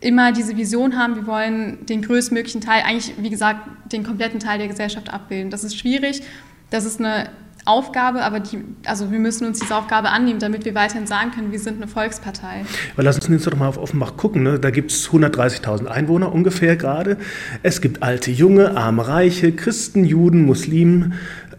immer 0.00 0.30
diese 0.30 0.56
Vision 0.56 0.96
haben, 0.96 1.16
wir 1.16 1.26
wollen 1.26 1.84
den 1.86 2.02
größtmöglichen 2.02 2.60
Teil, 2.60 2.82
eigentlich 2.84 3.14
wie 3.18 3.30
gesagt, 3.30 3.92
den 3.92 4.04
kompletten 4.04 4.40
Teil 4.40 4.58
der 4.58 4.68
Gesellschaft 4.68 5.12
abbilden. 5.12 5.50
Das 5.50 5.64
ist 5.64 5.76
schwierig 5.76 6.22
das 6.70 6.84
ist 6.84 7.00
eine 7.00 7.30
Aufgabe, 7.66 8.22
aber 8.22 8.40
die, 8.40 8.58
also 8.84 9.10
wir 9.10 9.18
müssen 9.18 9.46
uns 9.46 9.58
diese 9.58 9.74
Aufgabe 9.74 10.10
annehmen, 10.10 10.38
damit 10.38 10.64
wir 10.64 10.74
weiterhin 10.74 11.06
sagen 11.06 11.32
können, 11.32 11.52
wir 11.52 11.58
sind 11.58 11.76
eine 11.76 11.88
Volkspartei. 11.88 12.64
Aber 12.94 13.02
lass 13.02 13.16
uns 13.16 13.28
jetzt 13.28 13.46
doch 13.46 13.56
mal 13.56 13.66
auf 13.66 13.76
Offenbach 13.76 14.16
gucken. 14.16 14.44
Ne? 14.44 14.58
Da 14.58 14.70
gibt 14.70 14.92
es 14.92 15.08
130.000 15.08 15.86
Einwohner 15.86 16.32
ungefähr 16.32 16.76
gerade. 16.76 17.16
Es 17.62 17.80
gibt 17.80 18.02
alte, 18.02 18.30
junge, 18.30 18.76
arme, 18.76 19.08
reiche, 19.08 19.52
Christen, 19.52 20.04
Juden, 20.04 20.46
Muslimen. 20.46 21.14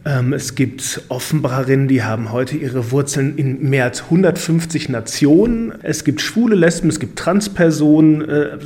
Ähm, 0.05 0.31
es 0.31 0.55
gibt 0.55 1.01
Offenbacherinnen, 1.09 1.89
die 1.89 2.03
haben 2.03 2.31
heute 2.31 2.55
ihre 2.55 2.91
Wurzeln 2.91 3.37
in 3.37 3.69
mehr 3.69 3.83
als 3.83 4.03
150 4.03 4.87
Nationen. 4.87 5.73
Es 5.83 6.05
gibt 6.05 6.21
schwule 6.21 6.55
Lesben, 6.55 6.87
es 6.87 7.01
gibt 7.01 7.19
Transpersonen. 7.19 8.21
Äh, 8.21 8.57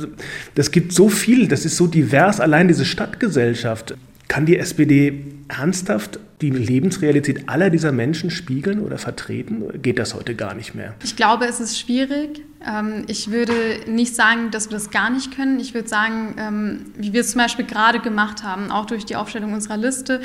das 0.54 0.70
gibt 0.70 0.92
so 0.92 1.08
viel, 1.08 1.48
das 1.48 1.64
ist 1.64 1.76
so 1.76 1.88
divers, 1.88 2.38
allein 2.38 2.68
diese 2.68 2.84
Stadtgesellschaft. 2.84 3.96
Kann 4.28 4.46
die 4.46 4.56
SPD 4.56 5.24
ernsthaft 5.48 6.20
die 6.42 6.50
Lebensrealität 6.50 7.48
aller 7.48 7.70
dieser 7.70 7.92
Menschen 7.92 8.30
spiegeln 8.30 8.80
oder 8.80 8.98
vertreten? 8.98 9.80
Geht 9.80 9.98
das 9.98 10.14
heute 10.14 10.34
gar 10.34 10.54
nicht 10.54 10.74
mehr? 10.74 10.94
Ich 11.04 11.16
glaube, 11.16 11.46
es 11.46 11.60
ist 11.60 11.78
schwierig. 11.78 12.42
Ähm, 12.66 13.04
ich 13.06 13.30
würde 13.30 13.52
nicht 13.86 14.14
sagen, 14.14 14.50
dass 14.50 14.68
wir 14.68 14.74
das 14.74 14.90
gar 14.90 15.10
nicht 15.10 15.34
können. 15.34 15.60
Ich 15.60 15.72
würde 15.72 15.88
sagen, 15.88 16.34
ähm, 16.38 16.86
wie 16.96 17.12
wir 17.12 17.20
es 17.20 17.30
zum 17.30 17.40
Beispiel 17.40 17.64
gerade 17.64 18.00
gemacht 18.00 18.42
haben, 18.42 18.70
auch 18.70 18.86
durch 18.86 19.04
die 19.04 19.16
Aufstellung 19.16 19.52
unserer 19.52 19.76
Liste, 19.76 20.20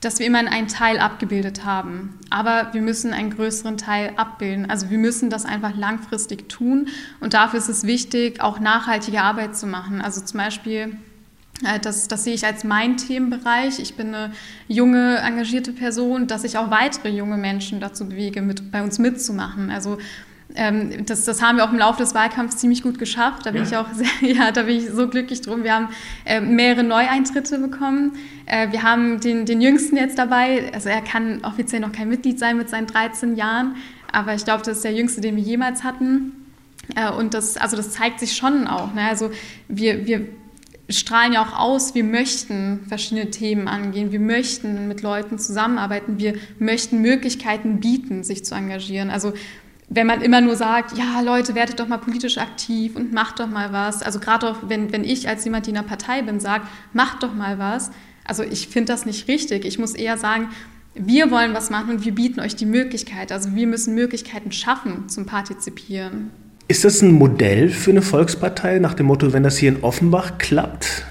dass 0.00 0.20
wir 0.20 0.26
immer 0.26 0.38
einen 0.38 0.68
Teil 0.68 0.98
abgebildet 0.98 1.64
haben. 1.64 2.18
Aber 2.30 2.68
wir 2.72 2.80
müssen 2.80 3.12
einen 3.12 3.30
größeren 3.30 3.76
Teil 3.76 4.12
abbilden. 4.16 4.70
Also 4.70 4.90
wir 4.90 4.98
müssen 4.98 5.28
das 5.28 5.44
einfach 5.44 5.76
langfristig 5.76 6.48
tun. 6.48 6.88
Und 7.20 7.34
dafür 7.34 7.58
ist 7.58 7.68
es 7.68 7.84
wichtig, 7.84 8.40
auch 8.40 8.60
nachhaltige 8.60 9.20
Arbeit 9.22 9.56
zu 9.56 9.66
machen. 9.66 10.00
Also 10.00 10.20
zum 10.20 10.38
Beispiel 10.38 10.96
das, 11.82 12.08
das 12.08 12.24
sehe 12.24 12.34
ich 12.34 12.46
als 12.46 12.64
mein 12.64 12.96
Themenbereich. 12.96 13.80
Ich 13.80 13.96
bin 13.96 14.14
eine 14.14 14.32
junge, 14.68 15.16
engagierte 15.18 15.72
Person, 15.72 16.26
dass 16.26 16.44
ich 16.44 16.56
auch 16.56 16.70
weitere 16.70 17.08
junge 17.08 17.36
Menschen 17.36 17.80
dazu 17.80 18.08
bewege, 18.08 18.42
mit, 18.42 18.70
bei 18.70 18.82
uns 18.82 18.98
mitzumachen. 18.98 19.70
Also 19.70 19.98
ähm, 20.54 21.04
das, 21.04 21.24
das 21.24 21.42
haben 21.42 21.56
wir 21.56 21.64
auch 21.64 21.72
im 21.72 21.78
Laufe 21.78 21.98
des 21.98 22.14
Wahlkampfs 22.14 22.56
ziemlich 22.56 22.82
gut 22.82 22.98
geschafft. 22.98 23.44
Da 23.44 23.50
bin 23.50 23.62
ja. 23.62 23.68
ich 23.68 23.76
auch 23.76 23.92
sehr, 23.92 24.08
ja, 24.34 24.50
da 24.50 24.62
bin 24.62 24.78
ich 24.78 24.90
so 24.90 25.08
glücklich 25.08 25.40
drum. 25.40 25.62
Wir 25.62 25.74
haben 25.74 25.88
äh, 26.24 26.40
mehrere 26.40 26.84
Neueintritte 26.84 27.58
bekommen. 27.58 28.12
Äh, 28.46 28.72
wir 28.72 28.82
haben 28.82 29.20
den, 29.20 29.44
den 29.44 29.60
Jüngsten 29.60 29.96
jetzt 29.96 30.18
dabei. 30.18 30.70
Also 30.72 30.88
er 30.88 31.02
kann 31.02 31.44
offiziell 31.44 31.80
noch 31.80 31.92
kein 31.92 32.08
Mitglied 32.08 32.38
sein 32.38 32.56
mit 32.56 32.70
seinen 32.70 32.86
13 32.86 33.36
Jahren, 33.36 33.76
aber 34.10 34.34
ich 34.34 34.44
glaube, 34.44 34.62
das 34.64 34.78
ist 34.78 34.84
der 34.84 34.94
Jüngste, 34.94 35.20
den 35.20 35.36
wir 35.36 35.42
jemals 35.42 35.84
hatten. 35.84 36.32
Äh, 36.96 37.10
und 37.10 37.34
das, 37.34 37.56
also 37.58 37.76
das 37.76 37.90
zeigt 37.90 38.20
sich 38.20 38.34
schon 38.34 38.66
auch. 38.66 38.94
Ne? 38.94 39.02
Also 39.02 39.30
wir, 39.68 40.06
wir 40.06 40.26
strahlen 40.88 41.32
ja 41.32 41.42
auch 41.42 41.58
aus, 41.58 41.94
wir 41.94 42.04
möchten 42.04 42.80
verschiedene 42.88 43.30
Themen 43.30 43.68
angehen, 43.68 44.10
wir 44.10 44.20
möchten 44.20 44.88
mit 44.88 45.02
Leuten 45.02 45.38
zusammenarbeiten, 45.38 46.18
wir 46.18 46.34
möchten 46.58 47.00
Möglichkeiten 47.00 47.80
bieten, 47.80 48.24
sich 48.24 48.44
zu 48.44 48.54
engagieren. 48.54 49.10
Also 49.10 49.34
wenn 49.90 50.06
man 50.06 50.20
immer 50.20 50.40
nur 50.40 50.56
sagt, 50.56 50.96
ja 50.96 51.20
Leute, 51.20 51.54
werdet 51.54 51.80
doch 51.80 51.88
mal 51.88 51.98
politisch 51.98 52.38
aktiv 52.38 52.94
und 52.96 53.12
macht 53.12 53.40
doch 53.40 53.48
mal 53.48 53.72
was. 53.72 54.02
Also 54.02 54.20
gerade 54.20 54.50
auch, 54.50 54.56
wenn, 54.68 54.92
wenn 54.92 55.04
ich 55.04 55.28
als 55.28 55.44
jemand, 55.44 55.66
die 55.66 55.70
in 55.70 55.78
einer 55.78 55.86
Partei 55.86 56.22
bin, 56.22 56.40
sage, 56.40 56.66
macht 56.92 57.22
doch 57.22 57.34
mal 57.34 57.58
was. 57.58 57.90
Also 58.24 58.42
ich 58.42 58.68
finde 58.68 58.92
das 58.92 59.06
nicht 59.06 59.28
richtig. 59.28 59.64
Ich 59.64 59.78
muss 59.78 59.94
eher 59.94 60.18
sagen, 60.18 60.50
wir 60.94 61.30
wollen 61.30 61.54
was 61.54 61.70
machen 61.70 61.90
und 61.90 62.04
wir 62.04 62.14
bieten 62.14 62.40
euch 62.40 62.56
die 62.56 62.66
Möglichkeit. 62.66 63.32
Also 63.32 63.54
wir 63.54 63.66
müssen 63.66 63.94
Möglichkeiten 63.94 64.52
schaffen 64.52 65.08
zum 65.08 65.26
Partizipieren. 65.26 66.30
Ist 66.70 66.84
das 66.84 67.00
ein 67.00 67.12
Modell 67.12 67.70
für 67.70 67.90
eine 67.90 68.02
Volkspartei 68.02 68.78
nach 68.78 68.92
dem 68.92 69.06
Motto, 69.06 69.32
wenn 69.32 69.42
das 69.42 69.56
hier 69.56 69.70
in 69.70 69.82
Offenbach 69.82 70.36
klappt, 70.36 71.06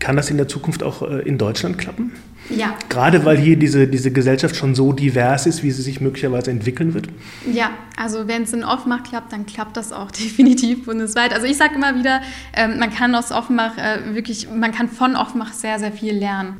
kann 0.00 0.16
das 0.16 0.28
in 0.28 0.36
der 0.38 0.48
Zukunft 0.48 0.82
auch 0.82 1.02
äh, 1.02 1.20
in 1.20 1.38
Deutschland 1.38 1.78
klappen? 1.78 2.10
Ja. 2.50 2.76
Gerade 2.88 3.24
weil 3.24 3.38
hier 3.38 3.56
diese, 3.56 3.86
diese 3.86 4.10
Gesellschaft 4.10 4.56
schon 4.56 4.74
so 4.74 4.92
divers 4.92 5.46
ist, 5.46 5.62
wie 5.62 5.70
sie 5.70 5.82
sich 5.82 6.00
möglicherweise 6.00 6.50
entwickeln 6.50 6.94
wird? 6.94 7.08
Ja, 7.50 7.70
also 7.96 8.26
wenn 8.26 8.42
es 8.42 8.52
in 8.52 8.64
Offenbach 8.64 9.04
klappt, 9.04 9.32
dann 9.32 9.46
klappt 9.46 9.76
das 9.76 9.92
auch 9.92 10.10
definitiv 10.10 10.84
bundesweit. 10.84 11.32
Also 11.32 11.46
ich 11.46 11.56
sage 11.56 11.76
immer 11.76 11.94
wieder, 11.94 12.20
ähm, 12.52 12.78
man 12.78 12.90
kann 12.90 13.14
aus 13.14 13.30
Offenbach 13.30 13.78
äh, 13.78 14.14
wirklich, 14.16 14.48
man 14.50 14.72
kann 14.72 14.88
von 14.88 15.14
Offenbach 15.14 15.52
sehr, 15.52 15.78
sehr 15.78 15.92
viel 15.92 16.14
lernen. 16.14 16.56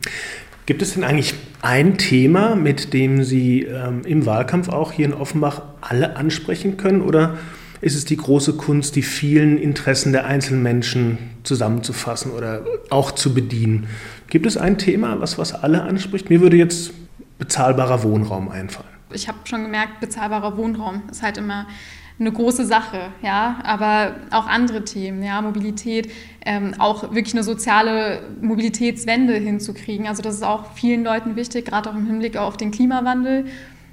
Gibt 0.67 0.83
es 0.83 0.95
denn 0.95 1.03
eigentlich 1.03 1.35
ein 1.61 1.99
Thema, 1.99 2.55
mit 2.55 2.93
dem 2.93 3.25
Sie 3.25 3.63
ähm, 3.63 4.03
im 4.05 4.27
Wahlkampf 4.27 4.69
auch 4.69 4.93
hier 4.93 5.07
in 5.07 5.15
Offenbach 5.15 5.63
alle 5.81 6.17
ansprechen 6.17 6.77
können? 6.77 7.03
Oder 7.03 7.37
ist 7.81 7.95
es 7.95 8.05
die 8.05 8.17
große 8.17 8.55
Kunst, 8.55 8.97
die 8.97 9.03
vielen 9.03 9.59
Interessen 9.59 10.13
der 10.13 10.27
einzelnen 10.27 10.63
Menschen 10.63 11.19
zusammenzufassen 11.43 12.33
oder 12.33 12.65
auch 12.91 13.13
zu 13.13 13.35
bedienen? 13.35 13.87
Gibt 14.29 14.47
es 14.47 14.57
ein 14.57 14.79
Thema, 14.79 15.21
was, 15.21 15.39
was 15.39 15.53
alle 15.53 15.83
anspricht? 15.83 16.31
Mir 16.31 16.41
würde 16.41 16.57
jetzt 16.57 16.93
bezahlbarer 17.39 18.03
Wohnraum 18.03 18.49
einfallen. 18.49 18.89
Ich 19.13 19.29
habe 19.29 19.39
schon 19.45 19.63
gemerkt, 19.63 20.01
bezahlbarer 20.01 20.57
Wohnraum 20.57 21.03
ist 21.11 21.23
halt 21.23 21.39
immer 21.39 21.67
eine 22.19 22.33
große 22.33 22.65
Sache, 22.65 23.11
ja, 23.23 23.59
aber 23.63 24.17
auch 24.31 24.47
andere 24.47 24.85
Themen, 24.85 25.23
ja, 25.23 25.41
Mobilität, 25.43 26.11
ähm, 26.47 26.75
auch 26.79 27.15
wirklich 27.15 27.35
eine 27.35 27.43
soziale 27.43 28.23
Mobilitätswende 28.41 29.35
hinzukriegen. 29.35 30.07
Also 30.07 30.23
das 30.23 30.37
ist 30.37 30.43
auch 30.43 30.73
vielen 30.73 31.05
Leuten 31.05 31.37
wichtig, 31.37 31.67
gerade 31.67 31.91
auch 31.91 31.95
im 31.95 32.07
Hinblick 32.07 32.39
auf 32.39 32.57
den 32.57 32.71
Klimawandel. 32.71 33.45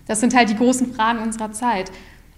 Das 0.08 0.22
sind 0.22 0.36
halt 0.36 0.50
die 0.50 0.56
großen 0.56 0.94
Fragen 0.94 1.20
unserer 1.20 1.52
Zeit. 1.52 1.92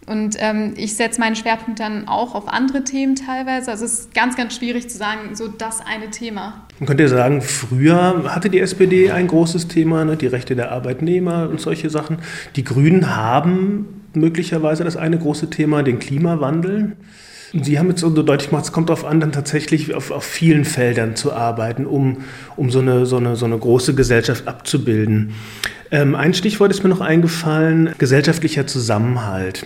Und 0.05 0.35
ähm, 0.39 0.73
ich 0.77 0.95
setze 0.95 1.19
meinen 1.19 1.35
Schwerpunkt 1.35 1.79
dann 1.79 2.07
auch 2.07 2.35
auf 2.35 2.47
andere 2.47 2.83
Themen 2.83 3.15
teilweise. 3.15 3.71
Also 3.71 3.85
es 3.85 3.99
ist 3.99 4.13
ganz, 4.13 4.35
ganz 4.35 4.55
schwierig 4.55 4.87
zu 4.89 4.97
sagen, 4.97 5.35
so 5.35 5.47
das 5.47 5.81
eine 5.81 6.11
Thema. 6.11 6.65
Man 6.79 6.87
könnte 6.87 7.03
ja 7.03 7.09
sagen, 7.09 7.41
früher 7.41 8.35
hatte 8.35 8.49
die 8.49 8.59
SPD 8.59 9.11
ein 9.11 9.27
großes 9.27 9.67
Thema, 9.67 10.05
ne, 10.05 10.15
die 10.15 10.27
Rechte 10.27 10.55
der 10.55 10.71
Arbeitnehmer 10.71 11.49
und 11.49 11.59
solche 11.59 11.89
Sachen. 11.89 12.19
Die 12.55 12.63
Grünen 12.63 13.15
haben 13.15 14.03
möglicherweise 14.13 14.83
das 14.83 14.95
eine 14.95 15.17
große 15.17 15.49
Thema, 15.49 15.81
den 15.81 15.99
Klimawandel. 15.99 16.95
Sie 17.61 17.79
haben 17.79 17.89
jetzt 17.89 18.01
so 18.01 18.09
deutlich 18.09 18.49
gemacht, 18.49 18.65
es 18.65 18.71
kommt 18.71 18.89
darauf 18.89 19.05
an, 19.05 19.19
dann 19.19 19.31
tatsächlich 19.31 19.93
auf, 19.93 20.11
auf 20.11 20.23
vielen 20.25 20.65
Feldern 20.65 21.15
zu 21.15 21.31
arbeiten, 21.31 21.85
um, 21.85 22.17
um 22.57 22.69
so, 22.69 22.79
eine, 22.79 23.05
so, 23.05 23.17
eine, 23.17 23.35
so 23.35 23.45
eine 23.45 23.57
große 23.57 23.95
Gesellschaft 23.95 24.47
abzubilden. 24.47 25.33
Ähm, 25.91 26.15
ein 26.15 26.33
Stichwort 26.33 26.71
ist 26.71 26.83
mir 26.83 26.89
noch 26.89 26.99
eingefallen, 26.99 27.91
gesellschaftlicher 27.97 28.67
Zusammenhalt. 28.67 29.65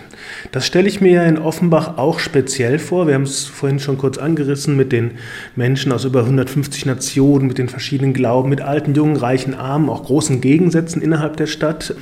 Das 0.52 0.66
stelle 0.66 0.86
ich 0.86 1.00
mir 1.00 1.12
ja 1.12 1.24
in 1.24 1.38
Offenbach 1.38 1.98
auch 1.98 2.20
speziell 2.20 2.78
vor. 2.78 3.08
Wir 3.08 3.14
haben 3.14 3.22
es 3.22 3.46
vorhin 3.46 3.80
schon 3.80 3.98
kurz 3.98 4.18
angerissen 4.18 4.76
mit 4.76 4.92
den 4.92 5.12
Menschen 5.56 5.90
aus 5.90 6.04
über 6.04 6.20
150 6.20 6.86
Nationen, 6.86 7.48
mit 7.48 7.58
den 7.58 7.68
verschiedenen 7.68 8.12
Glauben, 8.12 8.50
mit 8.50 8.60
alten, 8.60 8.94
jungen, 8.94 9.16
reichen, 9.16 9.54
armen, 9.54 9.88
auch 9.88 10.04
großen 10.04 10.40
Gegensätzen 10.40 11.02
innerhalb 11.02 11.36
der 11.38 11.46
Stadt. 11.46 11.94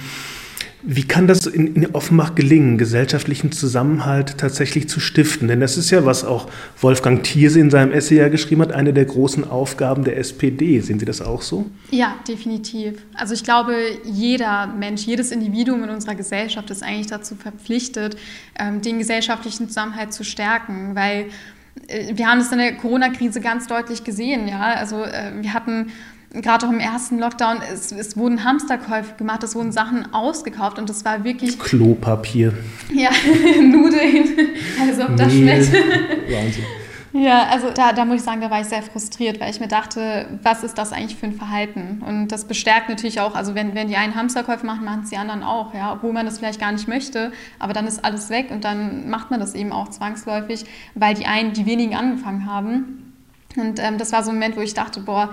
Wie 0.83 1.03
kann 1.03 1.27
das 1.27 1.47
in, 1.47 1.75
in, 1.75 1.95
Offenbach 1.95 2.37
gelingen, 2.37 2.79
gesellschaftlichen 2.79 3.51
Zusammenhalt 3.51 4.39
tatsächlich 4.39 4.89
zu 4.89 5.01
stiften? 5.01 5.49
Denn 5.49 5.59
das 5.59 5.77
ist 5.77 5.91
ja, 5.91 6.05
was 6.05 6.25
auch 6.25 6.49
Wolfgang 6.81 7.25
Thierse 7.25 7.59
in 7.59 7.71
seinem 7.71 7.93
Essay 7.93 8.17
ja 8.17 8.29
geschrieben 8.29 8.63
hat, 8.63 8.73
eine 8.73 8.93
der 8.93 9.05
großen 9.05 9.49
Aufgaben 9.49 10.05
der 10.05 10.19
SPD. 10.19 10.79
Sehen 10.81 11.01
Sie 11.01 11.05
das 11.05 11.21
auch 11.21 11.43
so? 11.43 11.69
Ja, 11.91 12.15
definitiv. 12.29 13.03
Also 13.15 13.35
ich 13.35 13.43
glaube, 13.43 13.75
jeder 14.05 14.69
Mensch, 14.69 15.05
jedes 15.05 15.33
Individuum 15.33 15.83
in 15.83 15.91
unserer 15.91 16.15
Gesellschaft 16.15 16.71
ist 16.71 16.85
eigentlich 16.85 17.09
dazu 17.09 17.35
verpflichtet, 17.35 18.17
ähm, 18.57 18.81
den 18.81 18.99
gesellschaftlichen 18.99 19.69
Zusammenhalt 19.69 20.13
zu 20.13 20.23
stärken, 20.23 20.95
weil 20.95 21.27
äh, 21.89 22.17
wir 22.17 22.29
haben 22.29 22.39
es 22.39 22.53
in 22.53 22.59
der 22.59 22.77
Corona-Krise 22.77 23.41
ganz 23.41 23.67
deutlich 23.67 24.05
gesehen. 24.05 24.47
Ja? 24.47 24.75
Also 24.75 25.03
äh, 25.03 25.33
wir 25.41 25.53
hatten 25.55 25.89
gerade 26.33 26.67
auch 26.67 26.71
im 26.71 26.81
ersten 26.81 27.19
Lockdown, 27.19 27.59
es, 27.73 27.93
es, 27.93 28.17
wurden 28.17 28.45
Hamsterkäufe 28.45 29.15
gemacht, 29.17 29.43
es 29.43 29.55
wurden 29.55 29.73
Sachen 29.73 30.13
ausgekauft 30.13 30.79
und 30.79 30.89
das 30.89 31.05
war 31.05 31.25
wirklich... 31.25 31.59
Klopapier. 31.59 32.53
Ja, 32.93 33.11
Nudeln, 33.61 34.51
also 34.81 35.05
ob 35.05 35.17
das 35.17 35.33
schmeckt. 35.33 35.73
Wahnsinn. 35.73 36.65
Ja, 37.13 37.45
also 37.45 37.71
da, 37.71 37.95
da 37.95 38.05
muss 38.05 38.17
ich 38.17 38.23
sagen, 38.23 38.43
da 38.43 38.51
war 38.51 38.61
ich 38.61 38.67
sehr 38.67 38.83
frustriert, 38.83 39.41
weil 39.41 39.51
ich 39.51 39.61
mir 39.61 39.69
dachte, 39.69 40.29
was 40.43 40.63
ist 40.63 40.77
das 40.77 40.93
eigentlich 40.93 41.17
für 41.17 41.27
ein 41.27 41.33
Verhalten? 41.33 42.03
Und 42.07 42.29
das 42.29 42.45
bestärkt 42.45 42.91
natürlich 42.91 43.21
auch, 43.21 43.35
also 43.35 43.55
wenn, 43.55 43.75
wenn 43.75 43.89
die 43.89 43.97
einen 43.97 44.15
Hamsterkäufe 44.15 44.67
machen, 44.67 44.85
machen 44.85 45.03
es 45.05 45.11
die 45.11 45.17
anderen 45.17 45.43
auch, 45.43 45.73
ja, 45.73 45.95
obwohl 45.95 46.13
man 46.13 46.27
das 46.27 46.39
vielleicht 46.39 46.61
gar 46.61 46.71
nicht 46.71 46.87
möchte, 46.87 47.33
aber 47.59 47.73
dann 47.73 47.87
ist 47.87 48.05
alles 48.05 48.29
weg 48.29 48.51
und 48.51 48.65
dann 48.65 49.09
macht 49.09 49.31
man 49.31 49.41
das 49.41 49.55
eben 49.55 49.73
auch 49.73 49.89
zwangsläufig, 49.89 50.67
weil 50.95 51.15
die 51.15 51.25
einen, 51.25 51.55
die 51.55 51.65
wenigen 51.65 51.95
angefangen 51.95 52.45
haben. 52.45 53.15
Und 53.57 53.81
ähm, 53.81 53.97
das 53.97 54.13
war 54.13 54.23
so 54.23 54.31
ein 54.31 54.37
Moment, 54.37 54.57
wo 54.57 54.61
ich 54.61 54.75
dachte, 54.75 55.01
boah, 55.01 55.31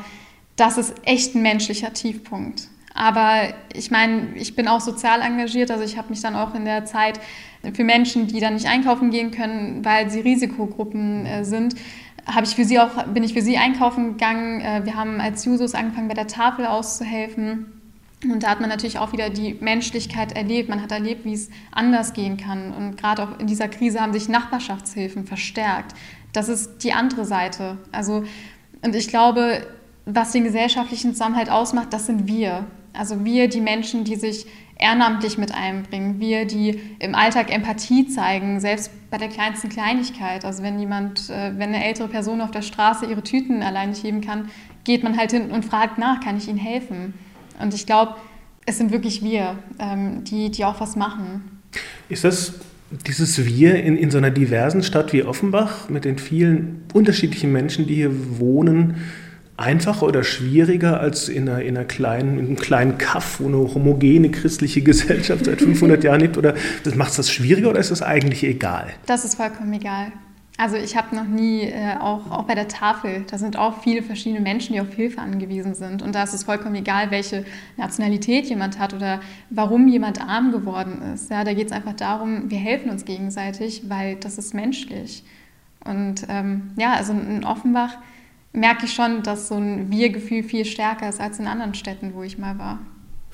das 0.55 0.77
ist 0.77 0.95
echt 1.03 1.35
ein 1.35 1.41
menschlicher 1.41 1.93
Tiefpunkt. 1.93 2.67
Aber 2.93 3.53
ich 3.73 3.91
meine, 3.91 4.35
ich 4.35 4.55
bin 4.55 4.69
auch 4.69 4.79
sozial 4.79 5.21
engagiert, 5.21 5.69
also 5.69 5.83
ich 5.83 5.97
habe 5.97 6.09
mich 6.09 6.21
dann 6.21 6.35
auch 6.35 6.55
in 6.55 6.63
der 6.63 6.85
Zeit 6.85 7.19
für 7.73 7.83
Menschen, 7.83 8.27
die 8.27 8.39
dann 8.39 8.53
nicht 8.53 8.67
einkaufen 8.67 9.11
gehen 9.11 9.31
können, 9.31 9.83
weil 9.83 10.09
sie 10.09 10.21
Risikogruppen 10.21 11.25
äh, 11.25 11.43
sind, 11.43 11.75
habe 12.25 12.45
ich 12.45 12.55
für 12.55 12.65
sie 12.65 12.79
auch, 12.79 13.03
bin 13.07 13.23
ich 13.23 13.33
für 13.33 13.41
sie 13.41 13.57
einkaufen 13.57 14.13
gegangen. 14.13 14.61
Äh, 14.61 14.85
wir 14.85 14.95
haben 14.95 15.21
als 15.21 15.45
Jusos 15.45 15.75
angefangen, 15.75 16.07
bei 16.07 16.13
der 16.13 16.27
Tafel 16.27 16.65
auszuhelfen. 16.65 17.71
Und 18.23 18.43
da 18.43 18.49
hat 18.49 18.61
man 18.61 18.69
natürlich 18.69 18.97
auch 18.97 19.11
wieder 19.11 19.29
die 19.29 19.55
Menschlichkeit 19.59 20.35
erlebt. 20.35 20.69
Man 20.69 20.81
hat 20.81 20.91
erlebt, 20.91 21.25
wie 21.25 21.33
es 21.33 21.49
anders 21.71 22.13
gehen 22.13 22.37
kann. 22.37 22.73
Und 22.73 22.97
gerade 22.97 23.23
auch 23.23 23.39
in 23.39 23.47
dieser 23.47 23.67
Krise 23.67 24.01
haben 24.01 24.13
sich 24.13 24.27
Nachbarschaftshilfen 24.29 25.25
verstärkt. 25.27 25.93
Das 26.33 26.49
ist 26.49 26.79
die 26.79 26.93
andere 26.93 27.25
Seite. 27.25 27.77
Also, 27.91 28.23
und 28.81 28.95
ich 28.95 29.09
glaube, 29.09 29.65
was 30.05 30.31
den 30.31 30.43
gesellschaftlichen 30.43 31.13
Zusammenhalt 31.13 31.49
ausmacht, 31.49 31.91
das 31.91 32.05
sind 32.05 32.27
wir. 32.27 32.65
Also 32.93 33.25
wir, 33.25 33.49
die 33.49 33.61
Menschen, 33.61 34.03
die 34.03 34.15
sich 34.15 34.45
ehrenamtlich 34.77 35.37
mit 35.37 35.53
einbringen, 35.53 36.19
wir, 36.19 36.45
die 36.45 36.79
im 36.99 37.15
Alltag 37.15 37.53
Empathie 37.53 38.07
zeigen, 38.07 38.59
selbst 38.59 38.91
bei 39.09 39.17
der 39.17 39.29
kleinsten 39.29 39.69
Kleinigkeit. 39.69 40.45
Also 40.45 40.63
wenn 40.63 40.79
jemand, 40.79 41.29
äh, 41.29 41.53
wenn 41.57 41.73
eine 41.73 41.83
ältere 41.83 42.07
Person 42.07 42.41
auf 42.41 42.51
der 42.51 42.61
Straße 42.61 43.05
ihre 43.05 43.23
Tüten 43.23 43.63
allein 43.63 43.89
nicht 43.89 44.03
heben 44.03 44.21
kann, 44.21 44.49
geht 44.83 45.03
man 45.03 45.17
halt 45.17 45.31
hin 45.31 45.51
und 45.51 45.65
fragt 45.65 45.97
nach, 45.97 46.19
kann 46.19 46.37
ich 46.37 46.47
ihnen 46.47 46.57
helfen? 46.57 47.13
Und 47.59 47.73
ich 47.73 47.85
glaube, 47.85 48.15
es 48.65 48.77
sind 48.77 48.91
wirklich 48.91 49.23
wir, 49.23 49.57
ähm, 49.79 50.23
die, 50.23 50.51
die 50.51 50.65
auch 50.65 50.79
was 50.79 50.95
machen. 50.95 51.61
Ist 52.09 52.23
das 52.23 52.53
dieses 53.07 53.45
Wir 53.45 53.81
in, 53.83 53.97
in 53.97 54.11
so 54.11 54.17
einer 54.17 54.31
diversen 54.31 54.83
Stadt 54.83 55.13
wie 55.13 55.23
Offenbach 55.23 55.89
mit 55.89 56.05
den 56.05 56.17
vielen 56.17 56.83
unterschiedlichen 56.93 57.51
Menschen, 57.51 57.87
die 57.87 57.95
hier 57.95 58.39
wohnen, 58.39 58.97
einfacher 59.57 60.05
oder 60.05 60.23
schwieriger 60.23 60.99
als 60.99 61.29
in, 61.29 61.47
einer, 61.47 61.61
in, 61.61 61.77
einer 61.77 61.85
kleinen, 61.85 62.39
in 62.39 62.45
einem 62.45 62.55
kleinen 62.55 62.97
Kaff, 62.97 63.39
wo 63.39 63.47
eine 63.47 63.57
homogene 63.57 64.29
christliche 64.29 64.81
Gesellschaft 64.81 65.45
seit 65.45 65.61
500 65.61 66.03
Jahren 66.03 66.21
lebt? 66.21 66.37
Oder 66.37 66.55
macht 66.95 67.11
es 67.11 67.17
das 67.17 67.31
schwieriger 67.31 67.69
oder 67.69 67.79
ist 67.79 67.91
das 67.91 68.01
eigentlich 68.01 68.43
egal? 68.43 68.87
Das 69.05 69.23
ist 69.23 69.35
vollkommen 69.35 69.73
egal. 69.73 70.11
Also 70.57 70.77
ich 70.77 70.95
habe 70.95 71.13
noch 71.13 71.25
nie, 71.25 71.63
äh, 71.63 71.95
auch, 71.99 72.31
auch 72.31 72.43
bei 72.43 72.55
der 72.55 72.69
Tafel, 72.69 73.25
da 73.29 73.37
sind 73.37 73.57
auch 73.57 73.81
viele 73.81 74.01
verschiedene 74.01 74.39
Menschen, 74.39 74.73
die 74.73 74.79
auf 74.79 74.93
Hilfe 74.93 75.19
angewiesen 75.19 75.73
sind. 75.73 76.01
Und 76.01 76.15
da 76.15 76.23
ist 76.23 76.33
es 76.33 76.45
vollkommen 76.45 76.75
egal, 76.75 77.11
welche 77.11 77.43
Nationalität 77.75 78.45
jemand 78.45 78.79
hat 78.79 78.93
oder 78.93 79.19
warum 79.49 79.89
jemand 79.89 80.21
arm 80.21 80.53
geworden 80.53 81.01
ist. 81.13 81.29
Ja, 81.29 81.43
da 81.43 81.53
geht 81.53 81.67
es 81.67 81.73
einfach 81.73 81.93
darum, 81.93 82.49
wir 82.49 82.57
helfen 82.57 82.89
uns 82.89 83.03
gegenseitig, 83.03 83.83
weil 83.89 84.15
das 84.15 84.37
ist 84.37 84.53
menschlich. 84.53 85.25
Und 85.83 86.25
ähm, 86.29 86.71
ja, 86.77 86.93
also 86.93 87.11
in 87.11 87.43
Offenbach 87.43 87.97
merke 88.55 88.85
ich 88.85 88.93
schon, 88.93 89.23
dass 89.23 89.47
so 89.47 89.55
ein 89.55 89.91
Wir-Gefühl 89.91 90.43
viel 90.43 90.65
stärker 90.65 91.09
ist 91.09 91.19
als 91.19 91.39
in 91.39 91.47
anderen 91.47 91.73
Städten, 91.73 92.13
wo 92.13 92.23
ich 92.23 92.37
mal 92.37 92.57
war. 92.57 92.79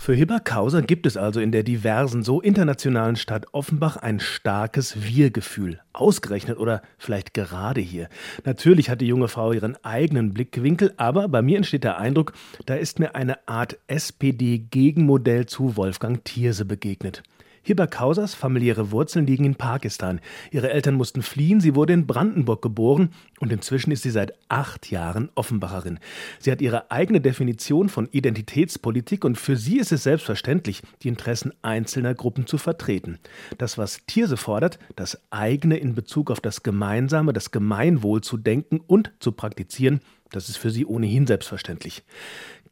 Für 0.04 0.16
Hibber 0.16 0.40
Kauser 0.40 0.82
gibt 0.82 1.06
es 1.06 1.16
also 1.16 1.40
in 1.40 1.52
der 1.52 1.62
diversen, 1.62 2.24
so 2.24 2.42
internationalen 2.42 3.16
Stadt 3.16 3.46
Offenbach 3.52 3.98
ein 3.98 4.20
starkes 4.20 5.04
Wir-Gefühl. 5.04 5.80
Ausgerechnet 5.94 6.58
oder 6.58 6.82
vielleicht 6.98 7.36
gerade 7.36 7.82
hier. 7.82 8.10
Natürlich 8.44 8.90
hat 8.90 9.02
die 9.02 9.06
junge 9.06 9.28
Frau 9.28 9.52
ihren 9.52 9.78
eigenen 9.86 10.34
Blickwinkel, 10.34 10.92
aber 10.98 11.28
bei 11.28 11.44
mir 11.44 11.58
entsteht 11.58 11.84
der 11.84 12.00
Eindruck, 12.00 12.34
da 12.66 12.74
ist 12.74 12.98
mir 12.98 13.14
eine 13.14 13.48
Art 13.48 13.78
SPD-Gegenmodell 13.86 15.46
zu 15.46 15.78
Wolfgang 15.78 16.26
Thierse 16.26 16.66
begegnet. 16.66 17.22
Hiba 17.64 17.86
Kausers 17.86 18.34
familiäre 18.34 18.92
Wurzeln 18.92 19.28
liegen 19.28 19.46
in 19.46 19.54
Pakistan. 19.54 20.20
Ihre 20.50 20.72
Eltern 20.72 20.96
mussten 20.96 21.22
fliehen, 21.22 21.62
sie 21.62 21.76
wurde 21.76 21.94
in 21.94 22.08
Brandenburg 22.08 22.64
geboren 22.64 23.10
und 23.40 23.52
inzwischen 23.52 23.92
ist 23.92 24.02
sie 24.02 24.10
seit 24.10 24.34
acht 24.50 24.90
Jahren 24.90 25.30
Offenbacherin. 25.36 26.00
Sie 26.40 26.52
hat 26.52 26.60
ihre 26.62 26.90
eigene 26.90 27.22
Definition 27.22 27.88
von 27.90 28.08
Identitätspolitik 28.12 29.24
und 29.24 29.38
für 29.38 29.58
sie 29.58 29.78
ist 29.78 29.92
es 29.92 30.02
selbstverständlich, 30.02 30.82
die 31.04 31.08
Interessen 31.08 31.54
einzelner 31.62 32.16
Gruppen 32.16 32.48
zu 32.48 32.58
vertreten. 32.58 33.20
Das, 33.60 33.78
was 33.78 34.06
Thierse 34.08 34.38
fordert, 34.38 34.80
das 34.96 35.22
eigene 35.30 35.78
in 35.78 35.94
Bezug 35.94 36.32
auf 36.32 36.40
das 36.40 36.64
Gemeinsame, 36.64 37.32
das 37.32 37.52
Gemeinwohl 37.52 38.22
zu 38.22 38.38
denken 38.38 38.80
und 38.80 39.12
zu 39.20 39.34
praktizieren, 39.34 40.02
das 40.32 40.50
ist 40.50 40.58
für 40.58 40.72
sie 40.72 40.86
ohnehin 40.86 41.28
selbstverständlich. 41.28 42.04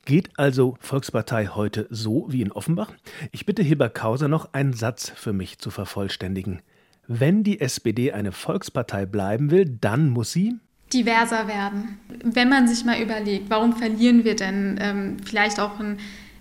Geht 0.05 0.29
also 0.37 0.77
Volkspartei 0.79 1.47
heute 1.47 1.85
so 1.89 2.25
wie 2.29 2.41
in 2.41 2.51
Offenbach? 2.51 2.91
Ich 3.31 3.45
bitte 3.45 3.61
Hilbert 3.61 3.93
Kauser 3.93 4.27
noch 4.27 4.53
einen 4.53 4.73
Satz 4.73 5.11
für 5.15 5.33
mich 5.33 5.59
zu 5.59 5.69
vervollständigen. 5.69 6.61
Wenn 7.07 7.43
die 7.43 7.59
SPD 7.59 8.11
eine 8.11 8.31
Volkspartei 8.31 9.05
bleiben 9.05 9.51
will, 9.51 9.65
dann 9.65 10.09
muss 10.09 10.31
sie 10.31 10.55
diverser 10.93 11.47
werden. 11.47 11.99
Wenn 12.23 12.49
man 12.49 12.67
sich 12.67 12.85
mal 12.85 13.01
überlegt, 13.01 13.49
warum 13.49 13.75
verlieren 13.75 14.23
wir 14.23 14.35
denn 14.35 14.79
ähm, 14.81 15.17
vielleicht 15.23 15.59
auch 15.59 15.79
in, 15.79 15.97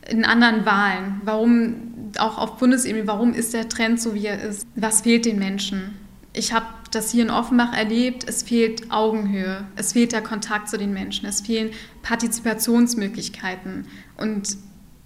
in 0.08 0.24
anderen 0.24 0.64
Wahlen? 0.64 1.20
Warum 1.24 2.10
auch 2.18 2.38
auf 2.38 2.56
Bundesebene, 2.56 3.06
warum 3.06 3.34
ist 3.34 3.52
der 3.52 3.68
Trend 3.68 4.00
so, 4.00 4.14
wie 4.14 4.26
er 4.26 4.42
ist? 4.42 4.66
Was 4.74 5.02
fehlt 5.02 5.26
den 5.26 5.38
Menschen? 5.38 5.94
Ich 6.32 6.52
habe 6.52 6.66
das 6.90 7.10
hier 7.10 7.22
in 7.22 7.30
Offenbach 7.30 7.76
erlebt, 7.76 8.24
es 8.28 8.42
fehlt 8.42 8.90
Augenhöhe, 8.90 9.64
es 9.76 9.92
fehlt 9.92 10.12
der 10.12 10.22
Kontakt 10.22 10.68
zu 10.68 10.78
den 10.78 10.92
Menschen, 10.92 11.26
es 11.26 11.40
fehlen 11.40 11.70
Partizipationsmöglichkeiten. 12.02 13.86
Und 14.16 14.56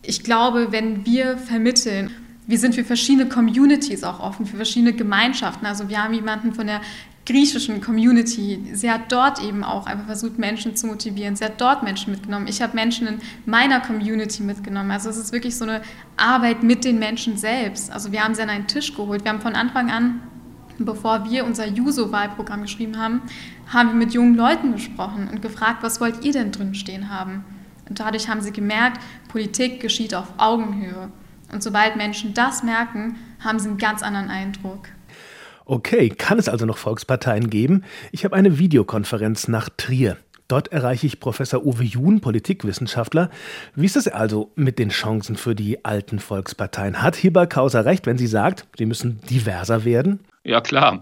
ich 0.03 0.25
glaube, 0.25 0.69
wenn 0.71 1.07
wir 1.07 1.39
vermitteln, 1.39 2.11
wir 2.47 2.59
sind 2.59 2.75
für 2.75 2.85
verschiedene 2.85 3.29
Communities 3.29 4.03
auch 4.05 4.21
offen, 4.21 4.47
für 4.47 4.57
verschiedene 4.57 4.93
Gemeinschaften. 4.93 5.65
Also 5.65 5.89
wir 5.89 6.03
haben 6.03 6.13
jemanden 6.13 6.53
von 6.53 6.67
der 6.67 6.81
griechischen 7.25 7.81
Community. 7.81 8.61
Sie 8.73 8.91
hat 8.91 9.13
dort 9.13 9.41
eben 9.41 9.63
auch 9.63 9.87
einfach 9.87 10.07
versucht, 10.07 10.39
Menschen 10.39 10.75
zu 10.75 10.89
motivieren. 10.89 11.37
Sie 11.37 11.45
hat 11.45 11.61
dort 11.61 11.85
Menschen 11.85 12.13
mitgenommen. 12.13 12.49
Ich 12.49 12.61
habe 12.61 12.75
Menschen 12.75 13.07
in 13.07 13.21
meiner 13.47 13.81
Community 13.81 14.43
mitgenommen. 14.43 14.91
Also 14.91 15.09
es 15.09 15.17
ist 15.17 15.33
wirklich 15.33 15.57
so 15.57 15.65
eine 15.65 15.83
Arbeit 16.17 16.65
mit 16.65 16.85
den 16.85 16.99
Menschen 16.99 17.37
selbst. 17.37 17.93
Also 17.93 18.11
wir 18.11 18.25
haben 18.25 18.35
sie 18.35 18.43
an 18.43 18.51
einen 18.51 18.67
Tisch 18.67 18.95
geholt. 18.95 19.25
Wir 19.25 19.31
haben 19.31 19.41
von 19.41 19.55
Anfang 19.55 19.91
an 19.91 20.21
Bevor 20.79 21.31
wir 21.31 21.45
unser 21.45 21.67
Juso-Wahlprogramm 21.67 22.63
geschrieben 22.63 22.99
haben, 22.99 23.23
haben 23.67 23.91
wir 23.91 23.97
mit 23.97 24.13
jungen 24.13 24.35
Leuten 24.35 24.73
gesprochen 24.73 25.29
und 25.31 25.43
gefragt, 25.43 25.83
was 25.83 26.01
wollt 26.01 26.25
ihr 26.25 26.33
denn 26.33 26.53
drin 26.53 26.75
stehen 26.75 27.11
haben? 27.11 27.45
Und 27.89 28.01
dadurch 28.01 28.29
haben 28.29 28.41
sie 28.41 28.53
gemerkt, 28.53 29.01
Politik 29.29 29.81
geschieht 29.81 30.15
auf 30.15 30.33
Augenhöhe. 30.39 31.11
Und 31.53 31.63
sobald 31.63 31.97
Menschen 31.97 32.35
das 32.35 32.63
merken, 32.63 33.17
haben 33.41 33.59
sie 33.59 33.69
einen 33.69 33.79
ganz 33.79 34.03
anderen 34.03 34.31
Eindruck. 34.31 34.89
Okay, 35.65 36.09
kann 36.09 36.39
es 36.39 36.49
also 36.49 36.67
noch 36.67 36.79
Volksparteien 36.79 37.51
geben? 37.51 37.85
Ich 38.11 38.25
habe 38.25 38.35
eine 38.35 38.59
Videokonferenz 38.59 39.49
nach 39.49 39.69
Trier. 39.77 40.17
Dort 40.49 40.69
erreiche 40.69 41.07
ich 41.07 41.21
Professor 41.21 41.65
Uwe 41.65 41.85
Jun, 41.85 42.21
Politikwissenschaftler. 42.21 43.31
Wie 43.75 43.87
ist 43.87 43.97
es 43.97 44.09
also 44.09 44.53
mit 44.55 44.79
den 44.79 44.91
Chancen 44.91 45.37
für 45.37 45.55
die 45.55 45.85
alten 45.85 46.19
Volksparteien? 46.19 47.03
Hat 47.03 47.17
Hieber 47.17 47.47
Kauser 47.47 47.85
recht, 47.85 48.07
wenn 48.07 48.19
sie 48.19 48.27
sagt, 48.27 48.67
sie 48.77 48.87
müssen 48.87 49.21
diverser 49.31 49.85
werden? 49.85 50.21
Ja 50.45 50.61
klar, 50.61 51.01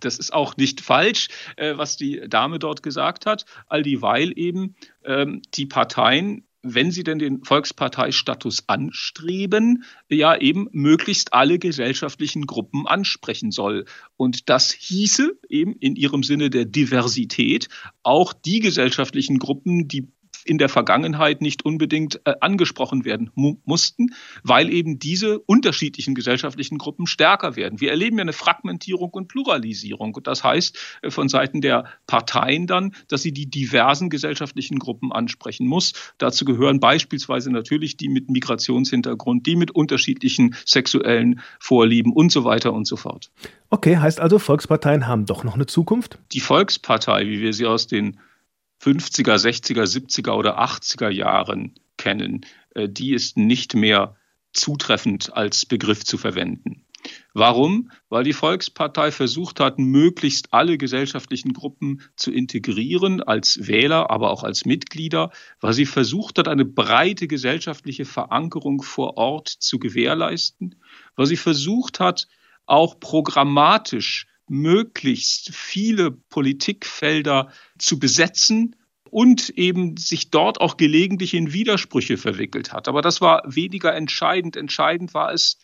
das 0.00 0.18
ist 0.18 0.32
auch 0.32 0.56
nicht 0.56 0.80
falsch, 0.80 1.28
äh, 1.56 1.76
was 1.76 1.96
die 1.96 2.28
Dame 2.28 2.58
dort 2.58 2.82
gesagt 2.82 3.26
hat, 3.26 3.44
all 3.68 3.82
dieweil 3.82 4.32
eben 4.36 4.74
ähm, 5.04 5.42
die 5.54 5.66
Parteien 5.66 6.46
wenn 6.62 6.90
sie 6.90 7.04
denn 7.04 7.18
den 7.18 7.42
Volksparteistatus 7.44 8.64
anstreben, 8.68 9.84
ja 10.08 10.36
eben 10.36 10.68
möglichst 10.72 11.32
alle 11.32 11.58
gesellschaftlichen 11.58 12.46
Gruppen 12.46 12.86
ansprechen 12.86 13.50
soll. 13.50 13.86
Und 14.16 14.48
das 14.48 14.72
hieße 14.72 15.38
eben 15.48 15.74
in 15.74 15.96
ihrem 15.96 16.22
Sinne 16.22 16.50
der 16.50 16.66
Diversität 16.66 17.68
auch 18.02 18.32
die 18.32 18.60
gesellschaftlichen 18.60 19.38
Gruppen, 19.38 19.88
die 19.88 20.08
in 20.44 20.58
der 20.58 20.68
Vergangenheit 20.68 21.40
nicht 21.42 21.64
unbedingt 21.64 22.20
äh, 22.24 22.34
angesprochen 22.40 23.04
werden 23.04 23.30
mu 23.34 23.56
mussten, 23.64 24.14
weil 24.42 24.70
eben 24.70 24.98
diese 24.98 25.38
unterschiedlichen 25.38 26.14
gesellschaftlichen 26.14 26.78
Gruppen 26.78 27.06
stärker 27.06 27.56
werden. 27.56 27.80
Wir 27.80 27.90
erleben 27.90 28.16
ja 28.18 28.22
eine 28.22 28.32
Fragmentierung 28.32 29.10
und 29.10 29.28
Pluralisierung. 29.28 30.14
Und 30.14 30.26
das 30.26 30.44
heißt 30.44 30.78
äh, 31.02 31.10
von 31.10 31.28
Seiten 31.28 31.60
der 31.60 31.84
Parteien 32.06 32.66
dann, 32.66 32.94
dass 33.08 33.22
sie 33.22 33.32
die 33.32 33.50
diversen 33.50 34.10
gesellschaftlichen 34.10 34.78
Gruppen 34.78 35.12
ansprechen 35.12 35.66
muss. 35.66 35.92
Dazu 36.18 36.44
gehören 36.44 36.80
beispielsweise 36.80 37.50
natürlich 37.50 37.96
die 37.96 38.08
mit 38.08 38.30
Migrationshintergrund, 38.30 39.46
die 39.46 39.56
mit 39.56 39.70
unterschiedlichen 39.70 40.54
sexuellen 40.64 41.40
Vorlieben 41.58 42.12
und 42.12 42.32
so 42.32 42.44
weiter 42.44 42.72
und 42.72 42.86
so 42.86 42.96
fort. 42.96 43.30
Okay, 43.70 43.98
heißt 43.98 44.20
also, 44.20 44.38
Volksparteien 44.38 45.06
haben 45.06 45.26
doch 45.26 45.44
noch 45.44 45.54
eine 45.54 45.66
Zukunft? 45.66 46.18
Die 46.32 46.40
Volkspartei, 46.40 47.26
wie 47.26 47.40
wir 47.40 47.52
sie 47.52 47.66
aus 47.66 47.86
den 47.86 48.18
50er, 48.80 49.36
60er, 49.36 49.84
70er 49.84 50.32
oder 50.32 50.60
80er 50.60 51.10
Jahren 51.10 51.74
kennen, 51.96 52.46
äh, 52.74 52.88
die 52.88 53.12
ist 53.12 53.36
nicht 53.36 53.74
mehr 53.74 54.16
zutreffend 54.52 55.32
als 55.34 55.66
Begriff 55.66 56.04
zu 56.04 56.18
verwenden. 56.18 56.84
Warum? 57.32 57.90
Weil 58.08 58.24
die 58.24 58.32
Volkspartei 58.32 59.10
versucht 59.10 59.60
hat, 59.60 59.78
möglichst 59.78 60.52
alle 60.52 60.76
gesellschaftlichen 60.76 61.52
Gruppen 61.52 62.02
zu 62.16 62.30
integrieren, 62.30 63.22
als 63.22 63.66
Wähler, 63.66 64.10
aber 64.10 64.30
auch 64.30 64.42
als 64.44 64.66
Mitglieder, 64.66 65.30
weil 65.60 65.72
sie 65.72 65.86
versucht 65.86 66.38
hat, 66.38 66.48
eine 66.48 66.64
breite 66.64 67.26
gesellschaftliche 67.26 68.04
Verankerung 68.04 68.82
vor 68.82 69.16
Ort 69.16 69.48
zu 69.48 69.78
gewährleisten, 69.78 70.76
weil 71.16 71.26
sie 71.26 71.36
versucht 71.36 72.00
hat, 72.00 72.28
auch 72.66 73.00
programmatisch 73.00 74.26
möglichst 74.50 75.54
viele 75.54 76.10
Politikfelder 76.10 77.52
zu 77.78 78.00
besetzen 78.00 78.74
und 79.04 79.48
eben 79.50 79.96
sich 79.96 80.30
dort 80.30 80.60
auch 80.60 80.76
gelegentlich 80.76 81.34
in 81.34 81.52
Widersprüche 81.52 82.16
verwickelt 82.16 82.72
hat. 82.72 82.88
Aber 82.88 83.00
das 83.00 83.20
war 83.20 83.42
weniger 83.46 83.94
entscheidend. 83.94 84.56
Entscheidend 84.56 85.14
war 85.14 85.32
es, 85.32 85.58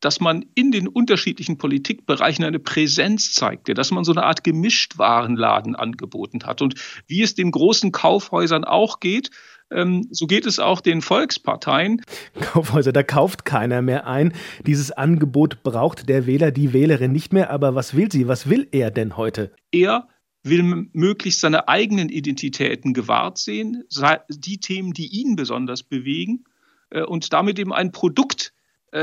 dass 0.00 0.18
man 0.18 0.44
in 0.54 0.72
den 0.72 0.88
unterschiedlichen 0.88 1.56
Politikbereichen 1.56 2.44
eine 2.44 2.58
Präsenz 2.58 3.32
zeigte, 3.32 3.74
dass 3.74 3.92
man 3.92 4.02
so 4.02 4.12
eine 4.12 4.24
Art 4.24 4.42
Gemischtwarenladen 4.42 5.76
angeboten 5.76 6.44
hat. 6.46 6.62
Und 6.62 6.74
wie 7.06 7.22
es 7.22 7.34
den 7.36 7.52
großen 7.52 7.92
Kaufhäusern 7.92 8.64
auch 8.64 8.98
geht, 8.98 9.30
ähm, 9.70 10.06
so 10.10 10.26
geht 10.26 10.46
es 10.46 10.58
auch 10.58 10.80
den 10.80 11.00
Volksparteien. 11.00 12.02
Kaufhäuser, 12.40 12.92
da 12.92 13.02
kauft 13.02 13.44
keiner 13.44 13.82
mehr 13.82 14.06
ein. 14.06 14.32
Dieses 14.66 14.90
Angebot 14.90 15.62
braucht 15.62 16.08
der 16.08 16.26
Wähler, 16.26 16.50
die 16.50 16.72
Wählerin 16.72 17.12
nicht 17.12 17.32
mehr. 17.32 17.50
Aber 17.50 17.74
was 17.74 17.94
will 17.94 18.10
sie? 18.10 18.28
Was 18.28 18.48
will 18.48 18.68
er 18.72 18.90
denn 18.90 19.16
heute? 19.16 19.52
Er 19.72 20.08
will 20.42 20.88
möglichst 20.92 21.40
seine 21.40 21.68
eigenen 21.68 22.08
Identitäten 22.08 22.94
gewahrt 22.94 23.38
sehen, 23.38 23.84
die 24.30 24.58
Themen, 24.58 24.92
die 24.92 25.06
ihn 25.20 25.36
besonders 25.36 25.82
bewegen 25.82 26.44
äh, 26.90 27.02
und 27.02 27.32
damit 27.32 27.58
eben 27.58 27.72
ein 27.72 27.92
Produkt 27.92 28.52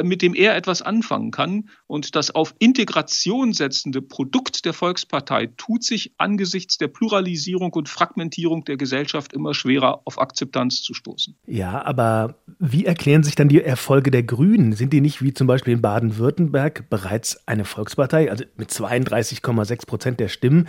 mit 0.04 0.22
dem 0.22 0.36
er 0.36 0.56
etwas 0.56 0.82
anfangen 0.82 1.32
kann. 1.32 1.70
Und 1.88 2.16
das 2.16 2.34
auf 2.34 2.54
Integration 2.60 3.54
setzende 3.54 4.02
Produkt 4.02 4.66
der 4.66 4.74
Volkspartei 4.74 5.48
tut 5.58 5.84
sich 5.84 6.14
angesichts 6.18 6.78
der 6.78 6.88
Pluralisierung 6.88 7.72
und 7.74 7.90
Fragmentierung 7.90 8.66
der 8.66 8.78
Gesellschaft 8.78 9.34
immer 9.34 9.54
schwerer 9.54 10.02
auf 10.06 10.20
Akzeptanz 10.20 10.82
zu 10.82 10.94
stoßen. 10.94 11.36
Ja, 11.46 11.84
aber 11.86 12.36
wie 12.60 12.86
erklären 12.86 13.24
sich 13.24 13.36
dann 13.36 13.50
die 13.50 13.62
Erfolge 13.62 14.12
der 14.12 14.24
Grünen? 14.24 14.74
Sind 14.74 14.94
die 14.94 15.02
nicht 15.02 15.22
wie 15.22 15.34
zum 15.34 15.48
Beispiel 15.48 15.74
in 15.74 15.82
Baden-Württemberg 15.82 16.90
bereits 16.90 17.48
eine 17.48 17.66
Volkspartei, 17.66 18.30
also 18.30 18.44
mit 18.58 18.70
32,6 18.70 19.86
Prozent 19.86 20.20
der 20.20 20.28
Stimmen? 20.28 20.68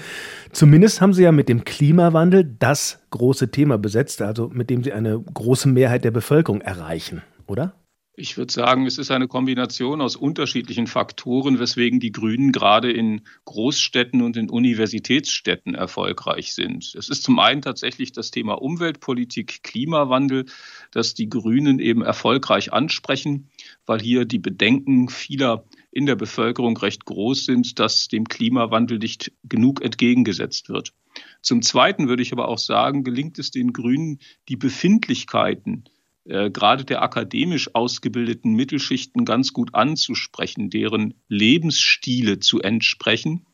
Zumindest 0.53 1.01
haben 1.01 1.13
sie 1.13 1.25
ja 1.25 1.33
mit 1.33 1.49
dem 1.49 1.65
Klimawandel 1.65 2.45
das 2.59 3.01
große 3.11 3.51
Thema 3.51 3.79
besetzt, 3.79 4.23
also 4.23 4.49
mit 4.49 4.71
dem 4.71 4.85
sie 4.85 4.93
eine 4.93 5.21
große 5.21 5.69
Mehrheit 5.69 6.05
der 6.05 6.11
Bevölkerung 6.11 6.61
erreichen, 6.61 7.23
oder? 7.47 7.75
Ich 8.21 8.37
würde 8.37 8.53
sagen, 8.53 8.85
es 8.85 8.99
ist 8.99 9.13
eine 9.13 9.29
Kombination 9.29 10.01
aus 10.01 10.17
unterschiedlichen 10.17 10.89
Faktoren, 10.89 11.61
weswegen 11.61 12.01
die 12.01 12.11
Grünen 12.11 12.51
gerade 12.51 12.91
in 12.91 13.21
Großstädten 13.45 14.23
und 14.23 14.37
in 14.37 14.51
Universitätsstädten 14.51 15.77
erfolgreich 15.77 16.53
sind. 16.53 16.97
Es 16.97 17.09
ist 17.11 17.23
zum 17.23 17.39
einen 17.39 17.63
tatsächlich 17.63 18.11
das 18.11 18.33
Thema 18.33 18.55
Umweltpolitik, 18.55 19.63
Klimawandel, 19.63 20.47
das 20.91 21.15
die 21.15 21.29
Grünen 21.29 21.79
eben 21.79 22.03
erfolgreich 22.03 22.73
ansprechen, 22.73 23.51
weil 23.87 24.01
hier 24.01 24.25
die 24.25 24.41
Bedenken 24.41 25.09
vieler 25.09 25.65
in 25.93 26.05
der 26.05 26.17
Bevölkerung 26.17 26.77
recht 26.77 27.05
groß 27.05 27.45
sind, 27.45 27.79
dass 27.79 28.09
dem 28.09 28.25
Klimawandel 28.25 28.99
nicht 28.99 29.31
genug 29.45 29.81
entgegengesetzt 29.81 30.69
wird. 30.69 30.93
Zum 31.41 31.63
Zweiten 31.63 32.09
würde 32.09 32.23
ich 32.23 32.33
aber 32.33 32.49
auch 32.49 32.59
sagen, 32.59 33.05
gelingt 33.05 33.39
es 33.39 33.53
den 33.53 33.73
Grünen, 33.73 34.19
die 34.49 34.57
Befindlichkeiten 34.57 35.85
äh, 36.29 36.51
gerade 36.51 36.85
der 36.85 37.03
akademisch 37.03 37.75
ausgebildeten 37.75 38.53
Mittelschichten 38.53 39.25
ganz 39.25 39.55
gut 39.55 39.75
anzusprechen, 39.75 40.69
deren 40.69 41.15
Lebensstile 41.29 42.39
zu 42.39 42.61
entsprechen. 42.61 43.47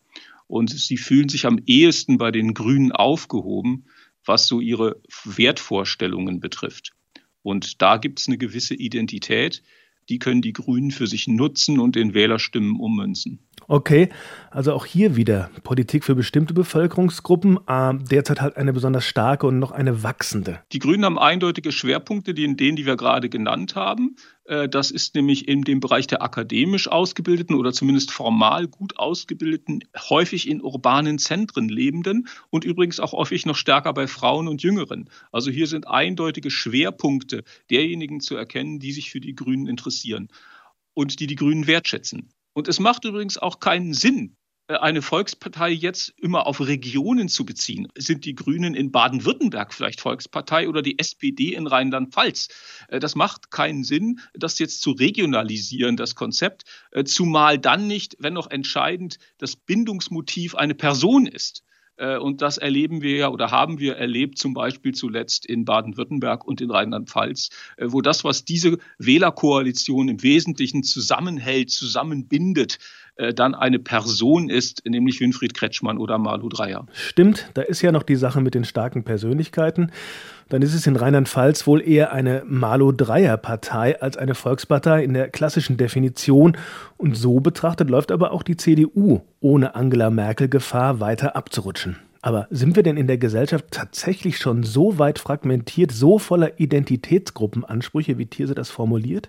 Und 0.49 0.71
sie 0.71 0.97
fühlen 0.97 1.29
sich 1.29 1.47
am 1.47 1.59
ehesten 1.67 2.19
bei 2.19 2.33
den 2.33 2.53
Grünen 2.53 2.93
aufgehoben, 2.93 3.87
was 4.25 4.47
so 4.49 4.61
ihre 4.61 5.01
Wertvorstellungen 5.25 6.41
betrifft. 6.41 6.93
Und 7.43 7.81
da 7.81 7.97
gibt 7.97 8.19
es 8.21 8.27
eine 8.27 8.39
gewisse 8.39 8.75
Identität. 8.75 9.63
Die 10.09 10.19
können 10.19 10.43
die 10.43 10.53
Grünen 10.53 10.91
für 10.91 11.07
sich 11.07 11.29
nutzen 11.29 11.79
und 11.81 11.97
den 11.97 12.15
Wählerstimmen 12.15 12.79
ummünzen. 12.79 13.39
Okay, 13.67 14.11
also 14.51 14.73
auch 14.73 14.85
hier 14.85 15.17
wieder 15.17 15.51
Politik 15.63 16.05
für 16.05 16.15
bestimmte 16.15 16.53
Bevölkerungsgruppen, 16.53 17.59
äh, 17.67 17.95
derzeit 17.95 18.41
halt 18.41 18.57
eine 18.57 18.73
besonders 18.73 19.05
starke 19.05 19.47
und 19.47 19.59
noch 19.59 19.71
eine 19.71 20.03
wachsende. 20.03 20.61
Die 20.73 20.79
Grünen 20.79 21.05
haben 21.05 21.19
eindeutige 21.19 21.73
Schwerpunkte, 21.73 22.35
die 22.35 22.45
in 22.45 22.57
denen, 22.57 22.77
die 22.77 22.85
wir 22.85 22.97
gerade 22.97 23.29
genannt 23.29 23.75
haben. 23.75 24.17
Äh, 24.45 24.69
das 24.69 24.91
ist 24.91 25.15
nämlich 25.15 25.49
in 25.49 25.63
dem 25.63 25.81
Bereich 25.81 26.07
der 26.07 26.23
akademisch 26.23 26.89
Ausgebildeten 26.89 27.57
oder 27.57 27.73
zumindest 27.73 28.11
formal 28.11 28.69
gut 28.69 28.99
Ausgebildeten, 28.99 29.81
häufig 29.97 30.49
in 30.49 30.61
urbanen 30.61 31.19
Zentren 31.19 31.69
lebenden 31.69 32.29
und 32.51 32.65
übrigens 32.65 33.01
auch 33.01 33.13
häufig 33.13 33.47
noch 33.47 33.57
stärker 33.57 33.93
bei 33.93 34.07
Frauen 34.07 34.49
und 34.49 34.63
Jüngeren. 34.63 35.11
Also 35.33 35.51
hier 35.51 35.67
sind 35.67 35.89
eindeutige 35.89 36.51
Schwerpunkte 36.51 37.45
derjenigen 37.71 38.21
zu 38.21 38.37
erkennen, 38.37 38.79
die 38.79 38.93
sich 38.93 39.11
für 39.11 39.21
die 39.21 39.35
Grünen 39.35 39.67
interessieren 39.67 40.29
und 40.95 41.21
die 41.21 41.27
die 41.27 41.37
Grünen 41.37 41.67
wertschätzen. 41.67 42.31
Und 42.53 42.69
es 42.69 42.79
macht 42.79 43.05
übrigens 43.05 43.37
auch 43.39 43.59
keinen 43.59 43.95
Sinn, 43.95 44.37
eine 44.69 45.03
Volkspartei 45.03 45.71
jetzt 45.71 46.15
immer 46.17 46.47
auf 46.47 46.61
Regionen 46.61 47.29
zu 47.29 47.45
beziehen. 47.45 47.89
Sind 47.97 48.25
die 48.25 48.35
Grünen 48.35 48.75
in 48.75 48.91
Baden-Württemberg 48.91 49.75
vielleicht 49.75 50.01
Volkspartei 50.01 50.69
oder 50.69 50.81
die 50.81 50.99
SPD 50.99 51.55
in 51.55 51.67
Rheinland-Pfalz? 51.67 52.49
Äh, 52.89 52.99
das 52.99 53.15
macht 53.15 53.51
keinen 53.51 53.85
Sinn, 53.85 54.21
das 54.33 54.59
jetzt 54.59 54.81
zu 54.81 54.93
regionalisieren, 54.93 55.97
das 55.97 56.15
Konzept, 56.15 56.65
äh, 56.93 57.05
zumal 57.05 57.59
dann 57.59 57.87
nicht, 57.87 58.17
wenn 58.21 58.33
noch 58.33 58.51
entscheidend, 58.51 59.19
das 59.39 59.57
Bindungsmotiv 59.57 60.55
eine 60.55 60.75
Person 60.75 61.27
ist. 61.27 61.63
Äh, 61.97 62.17
und 62.19 62.43
das 62.43 62.59
erleben 62.59 63.03
wir 63.03 63.17
ja 63.17 63.29
oder 63.29 63.51
haben 63.51 63.79
wir 63.79 63.97
erlebt, 63.97 64.39
zum 64.39 64.55
Beispiel 64.55 64.93
zuletzt 64.93 65.47
in 65.47 65.65
Baden-Württemberg 65.65 66.45
und 66.45 66.61
in 66.61 66.71
Rheinland-Pfalz, 66.71 67.51
äh, 67.77 67.87
wo 67.89 68.01
das, 68.01 68.25
was 68.25 68.45
diese 68.45 68.79
Wählerkoalition 68.99 70.09
im 70.09 70.23
Wesentlichen 70.23 70.83
zusammenhält, 70.83 71.71
zusammenbindet, 71.71 72.79
äh, 73.17 73.33
dann 73.33 73.55
eine 73.55 73.79
Person 73.79 74.51
ist, 74.51 74.83
nämlich 74.87 75.21
Winfried 75.21 75.55
Kretschmann 75.55 75.99
oder 75.99 76.19
Malu 76.19 76.49
Dreyer. 76.49 76.87
Stimmt, 76.93 77.49
da 77.55 77.63
ist 77.63 77.81
ja 77.81 77.93
noch 77.93 78.03
die 78.03 78.17
Sache 78.17 78.41
mit 78.41 78.55
den 78.55 78.65
starken 78.65 79.05
Persönlichkeiten. 79.05 79.93
Dann 80.49 80.63
ist 80.63 80.75
es 80.75 80.87
in 80.87 80.97
Rheinland-Pfalz 80.97 81.67
wohl 81.67 81.81
eher 81.81 82.13
eine 82.13 82.43
Malo-Dreier-Partei 82.47 84.01
als 84.03 84.17
eine 84.17 84.35
Volkspartei 84.35 85.05
in 85.05 85.15
der 85.15 85.29
klassischen 85.29 85.77
Definition. 85.77 86.57
Und 86.97 87.17
so 87.17 87.41
betrachtet 87.41 87.89
läuft 87.89 88.11
aber 88.11 88.33
auch 88.33 88.43
die 88.43 88.57
CDU 88.57 89.21
ohne 89.41 89.75
Angela 89.75 90.11
Merkel 90.11 90.49
Gefahr, 90.49 91.01
weiter 91.01 91.37
abzurutschen. 91.37 91.97
Aber 92.25 92.47
sind 92.49 92.75
wir 92.75 92.83
denn 92.83 92.97
in 92.97 93.07
der 93.07 93.19
Gesellschaft 93.19 93.67
tatsächlich 93.71 94.39
schon 94.39 94.63
so 94.63 94.99
weit 94.99 95.19
fragmentiert, 95.19 95.93
so 95.93 96.19
voller 96.19 96.59
Identitätsgruppenansprüche, 96.59 98.17
wie 98.17 98.25
Thierse 98.25 98.55
das 98.55 98.71
formuliert? 98.71 99.29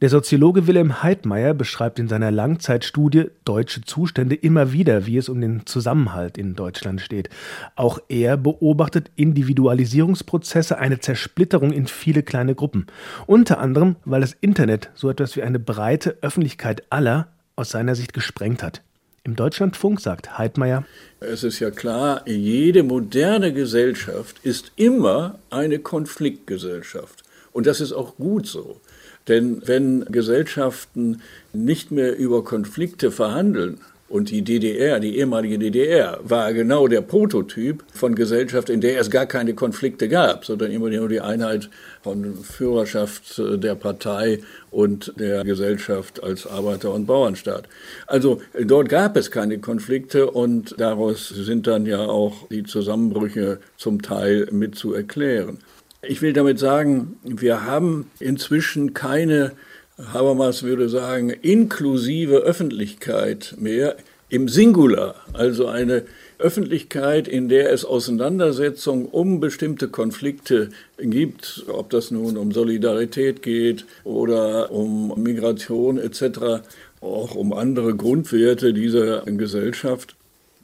Der 0.00 0.08
Soziologe 0.08 0.66
Wilhelm 0.66 1.04
Heidmeier 1.04 1.54
beschreibt 1.54 2.00
in 2.00 2.08
seiner 2.08 2.32
Langzeitstudie 2.32 3.26
Deutsche 3.44 3.82
Zustände 3.82 4.34
immer 4.34 4.72
wieder, 4.72 5.06
wie 5.06 5.18
es 5.18 5.28
um 5.28 5.40
den 5.40 5.66
Zusammenhalt 5.66 6.36
in 6.36 6.56
Deutschland 6.56 7.00
steht. 7.00 7.30
Auch 7.76 8.00
er 8.08 8.36
beobachtet 8.36 9.12
Individualisierungsprozesse, 9.14 10.78
eine 10.78 10.98
Zersplitterung 10.98 11.70
in 11.70 11.86
viele 11.86 12.24
kleine 12.24 12.56
Gruppen. 12.56 12.86
Unter 13.26 13.60
anderem, 13.60 13.94
weil 14.04 14.20
das 14.20 14.36
Internet 14.40 14.90
so 14.94 15.08
etwas 15.08 15.36
wie 15.36 15.44
eine 15.44 15.60
breite 15.60 16.16
Öffentlichkeit 16.22 16.82
aller 16.90 17.28
aus 17.54 17.70
seiner 17.70 17.94
Sicht 17.94 18.12
gesprengt 18.12 18.64
hat. 18.64 18.82
Im 19.26 19.34
Deutschlandfunk 19.34 20.00
sagt 20.00 20.38
Heidmeier, 20.38 20.84
es 21.18 21.42
ist 21.42 21.58
ja 21.58 21.72
klar, 21.72 22.22
jede 22.28 22.84
moderne 22.84 23.52
Gesellschaft 23.52 24.36
ist 24.44 24.70
immer 24.76 25.40
eine 25.50 25.80
Konfliktgesellschaft. 25.80 27.24
Und 27.50 27.66
das 27.66 27.80
ist 27.80 27.92
auch 27.92 28.14
gut 28.18 28.46
so. 28.46 28.80
Denn 29.26 29.62
wenn 29.66 30.04
Gesellschaften 30.04 31.22
nicht 31.52 31.90
mehr 31.90 32.16
über 32.16 32.44
Konflikte 32.44 33.10
verhandeln, 33.10 33.80
und 34.08 34.30
die 34.30 34.42
DDR, 34.42 35.00
die 35.00 35.18
ehemalige 35.18 35.58
DDR, 35.58 36.20
war 36.22 36.52
genau 36.52 36.86
der 36.86 37.00
Prototyp 37.00 37.82
von 37.92 38.14
Gesellschaft, 38.14 38.70
in 38.70 38.80
der 38.80 39.00
es 39.00 39.10
gar 39.10 39.26
keine 39.26 39.54
Konflikte 39.54 40.08
gab, 40.08 40.44
sondern 40.44 40.70
immer 40.70 40.88
nur 40.90 41.08
die 41.08 41.20
Einheit 41.20 41.68
von 42.02 42.36
Führerschaft 42.36 43.38
der 43.38 43.74
Partei 43.74 44.38
und 44.70 45.12
der 45.18 45.42
Gesellschaft 45.42 46.22
als 46.22 46.46
Arbeiter- 46.46 46.94
und 46.94 47.06
Bauernstaat. 47.06 47.68
Also 48.06 48.40
dort 48.62 48.88
gab 48.88 49.16
es 49.16 49.32
keine 49.32 49.58
Konflikte 49.58 50.30
und 50.30 50.74
daraus 50.78 51.28
sind 51.28 51.66
dann 51.66 51.84
ja 51.84 52.00
auch 52.06 52.48
die 52.48 52.62
Zusammenbrüche 52.62 53.58
zum 53.76 54.02
Teil 54.02 54.46
mit 54.52 54.76
zu 54.76 54.94
erklären. 54.94 55.58
Ich 56.02 56.22
will 56.22 56.32
damit 56.32 56.60
sagen, 56.60 57.16
wir 57.24 57.64
haben 57.64 58.08
inzwischen 58.20 58.94
keine 58.94 59.52
Habermas 59.98 60.62
würde 60.62 60.88
sagen, 60.88 61.30
inklusive 61.30 62.36
Öffentlichkeit 62.36 63.54
mehr 63.58 63.96
im 64.28 64.48
Singular, 64.48 65.14
also 65.32 65.68
eine 65.68 66.02
Öffentlichkeit, 66.38 67.28
in 67.28 67.48
der 67.48 67.72
es 67.72 67.84
Auseinandersetzungen 67.84 69.06
um 69.06 69.40
bestimmte 69.40 69.88
Konflikte 69.88 70.68
gibt, 70.98 71.64
ob 71.68 71.88
das 71.90 72.10
nun 72.10 72.36
um 72.36 72.52
Solidarität 72.52 73.42
geht 73.42 73.86
oder 74.04 74.70
um 74.70 75.14
Migration 75.22 75.98
etc., 75.98 76.62
auch 77.00 77.34
um 77.34 77.52
andere 77.52 77.94
Grundwerte 77.94 78.74
dieser 78.74 79.22
Gesellschaft. 79.22 80.14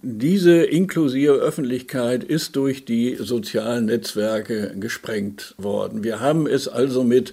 Diese 0.02 0.56
inklusive 0.56 1.34
Öffentlichkeit 1.34 2.24
ist 2.24 2.56
durch 2.56 2.84
die 2.84 3.14
sozialen 3.14 3.86
Netzwerke 3.86 4.74
gesprengt 4.78 5.54
worden. 5.56 6.02
Wir 6.02 6.20
haben 6.20 6.46
es 6.46 6.66
also 6.68 7.04
mit 7.04 7.32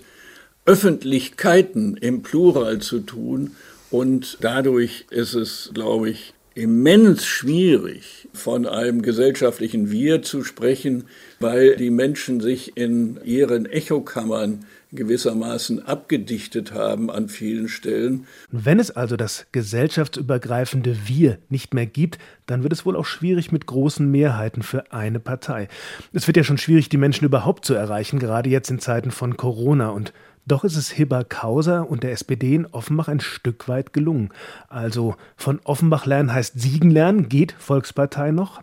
Öffentlichkeiten 0.69 1.97
im 1.97 2.21
Plural 2.21 2.77
zu 2.77 2.99
tun. 2.99 3.55
Und 3.89 4.37
dadurch 4.41 5.07
ist 5.09 5.33
es, 5.33 5.71
glaube 5.73 6.11
ich, 6.11 6.35
immens 6.53 7.25
schwierig, 7.25 8.27
von 8.33 8.67
einem 8.67 9.01
gesellschaftlichen 9.01 9.89
Wir 9.89 10.21
zu 10.21 10.43
sprechen, 10.43 11.05
weil 11.39 11.75
die 11.75 11.89
Menschen 11.89 12.39
sich 12.39 12.77
in 12.77 13.19
ihren 13.23 13.65
Echokammern 13.65 14.65
gewissermaßen 14.91 15.85
abgedichtet 15.85 16.73
haben 16.73 17.09
an 17.09 17.29
vielen 17.29 17.67
Stellen. 17.67 18.27
Wenn 18.51 18.79
es 18.79 18.91
also 18.91 19.17
das 19.17 19.47
gesellschaftsübergreifende 19.51 20.97
Wir 21.07 21.37
nicht 21.49 21.73
mehr 21.73 21.85
gibt, 21.85 22.17
dann 22.45 22.61
wird 22.61 22.73
es 22.73 22.85
wohl 22.85 22.95
auch 22.95 23.05
schwierig 23.05 23.51
mit 23.51 23.65
großen 23.65 24.09
Mehrheiten 24.09 24.61
für 24.61 24.91
eine 24.91 25.19
Partei. 25.19 25.67
Es 26.13 26.27
wird 26.27 26.37
ja 26.37 26.43
schon 26.43 26.57
schwierig, 26.57 26.89
die 26.89 26.97
Menschen 26.97 27.25
überhaupt 27.25 27.65
zu 27.65 27.73
erreichen, 27.73 28.19
gerade 28.19 28.49
jetzt 28.49 28.69
in 28.69 28.79
Zeiten 28.79 29.11
von 29.11 29.37
Corona 29.37 29.89
und 29.89 30.13
doch 30.51 30.63
ist 30.63 30.75
es 30.75 30.91
Hibber 30.91 31.23
Kauser 31.23 31.89
und 31.89 32.03
der 32.03 32.11
SPD 32.11 32.55
in 32.55 32.65
Offenbach 32.65 33.07
ein 33.07 33.19
Stück 33.19 33.67
weit 33.67 33.93
gelungen. 33.93 34.29
Also 34.67 35.15
von 35.37 35.59
Offenbach 35.63 36.05
lernen 36.05 36.33
heißt 36.33 36.59
Siegen 36.59 36.91
lernen, 36.91 37.29
geht 37.29 37.53
Volkspartei 37.53 38.31
noch? 38.31 38.61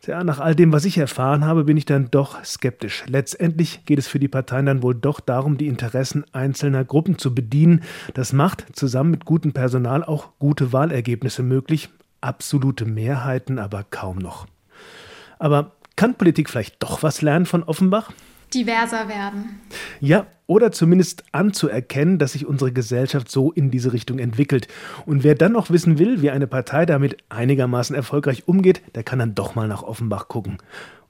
Tja, 0.00 0.22
nach 0.22 0.38
all 0.38 0.54
dem, 0.54 0.72
was 0.72 0.84
ich 0.84 0.98
erfahren 0.98 1.44
habe, 1.44 1.64
bin 1.64 1.76
ich 1.76 1.84
dann 1.84 2.10
doch 2.10 2.44
skeptisch. 2.44 3.04
Letztendlich 3.08 3.84
geht 3.86 3.98
es 3.98 4.06
für 4.06 4.20
die 4.20 4.28
Parteien 4.28 4.66
dann 4.66 4.82
wohl 4.82 4.94
doch 4.94 5.18
darum, 5.18 5.58
die 5.58 5.66
Interessen 5.66 6.24
einzelner 6.32 6.84
Gruppen 6.84 7.18
zu 7.18 7.34
bedienen. 7.34 7.82
Das 8.14 8.32
macht 8.32 8.66
zusammen 8.76 9.10
mit 9.10 9.24
gutem 9.24 9.52
Personal 9.52 10.04
auch 10.04 10.28
gute 10.38 10.72
Wahlergebnisse 10.72 11.42
möglich. 11.42 11.88
Absolute 12.20 12.84
Mehrheiten 12.84 13.58
aber 13.58 13.84
kaum 13.90 14.18
noch. 14.18 14.46
Aber 15.38 15.72
kann 15.96 16.14
Politik 16.14 16.50
vielleicht 16.50 16.82
doch 16.82 17.02
was 17.02 17.22
lernen 17.22 17.46
von 17.46 17.64
Offenbach? 17.64 18.12
Diverser 18.54 19.08
werden. 19.08 19.60
Ja, 20.00 20.26
oder 20.46 20.70
zumindest 20.70 21.24
anzuerkennen, 21.32 22.18
dass 22.18 22.32
sich 22.32 22.46
unsere 22.46 22.72
Gesellschaft 22.72 23.30
so 23.30 23.50
in 23.52 23.70
diese 23.70 23.92
Richtung 23.92 24.18
entwickelt. 24.18 24.68
Und 25.04 25.24
wer 25.24 25.34
dann 25.34 25.52
noch 25.52 25.70
wissen 25.70 25.98
will, 25.98 26.22
wie 26.22 26.30
eine 26.30 26.46
Partei 26.46 26.86
damit 26.86 27.16
einigermaßen 27.28 27.96
erfolgreich 27.96 28.46
umgeht, 28.46 28.82
der 28.94 29.02
kann 29.02 29.18
dann 29.18 29.34
doch 29.34 29.54
mal 29.54 29.68
nach 29.68 29.82
Offenbach 29.82 30.28
gucken. 30.28 30.58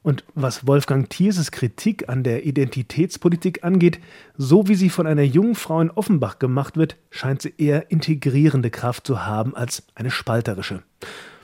Und 0.03 0.22
was 0.37 0.68
Wolfgang 0.68 1.11
Thierses 1.11 1.51
Kritik 1.51 2.09
an 2.09 2.22
der 2.22 2.46
Identitätspolitik 2.46 3.64
angeht, 3.64 3.99
so 4.37 4.68
wie 4.68 4.77
sie 4.77 4.88
von 4.88 5.07
einer 5.07 5.25
jungen 5.25 5.57
Frau 5.57 5.81
in 5.81 5.90
Offenbach 5.90 6.38
gemacht 6.38 6.77
wird, 6.77 6.96
scheint 7.11 7.42
sie 7.42 7.53
eher 7.59 7.90
integrierende 7.90 8.70
Kraft 8.70 9.05
zu 9.05 9.27
haben 9.27 9.57
als 9.57 9.83
eine 9.96 10.12
spalterische. 10.12 10.85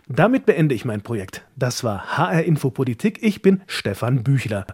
Damit 0.08 0.46
beende 0.46 0.74
ich 0.74 0.84
mein 0.84 1.00
Projekt. 1.00 1.42
Das 1.56 1.84
war 1.84 2.16
HR 2.18 2.44
Infopolitik. 2.44 3.18
Ich 3.22 3.42
bin 3.42 3.62
Stefan 3.66 4.22
Büchler. 4.22 4.66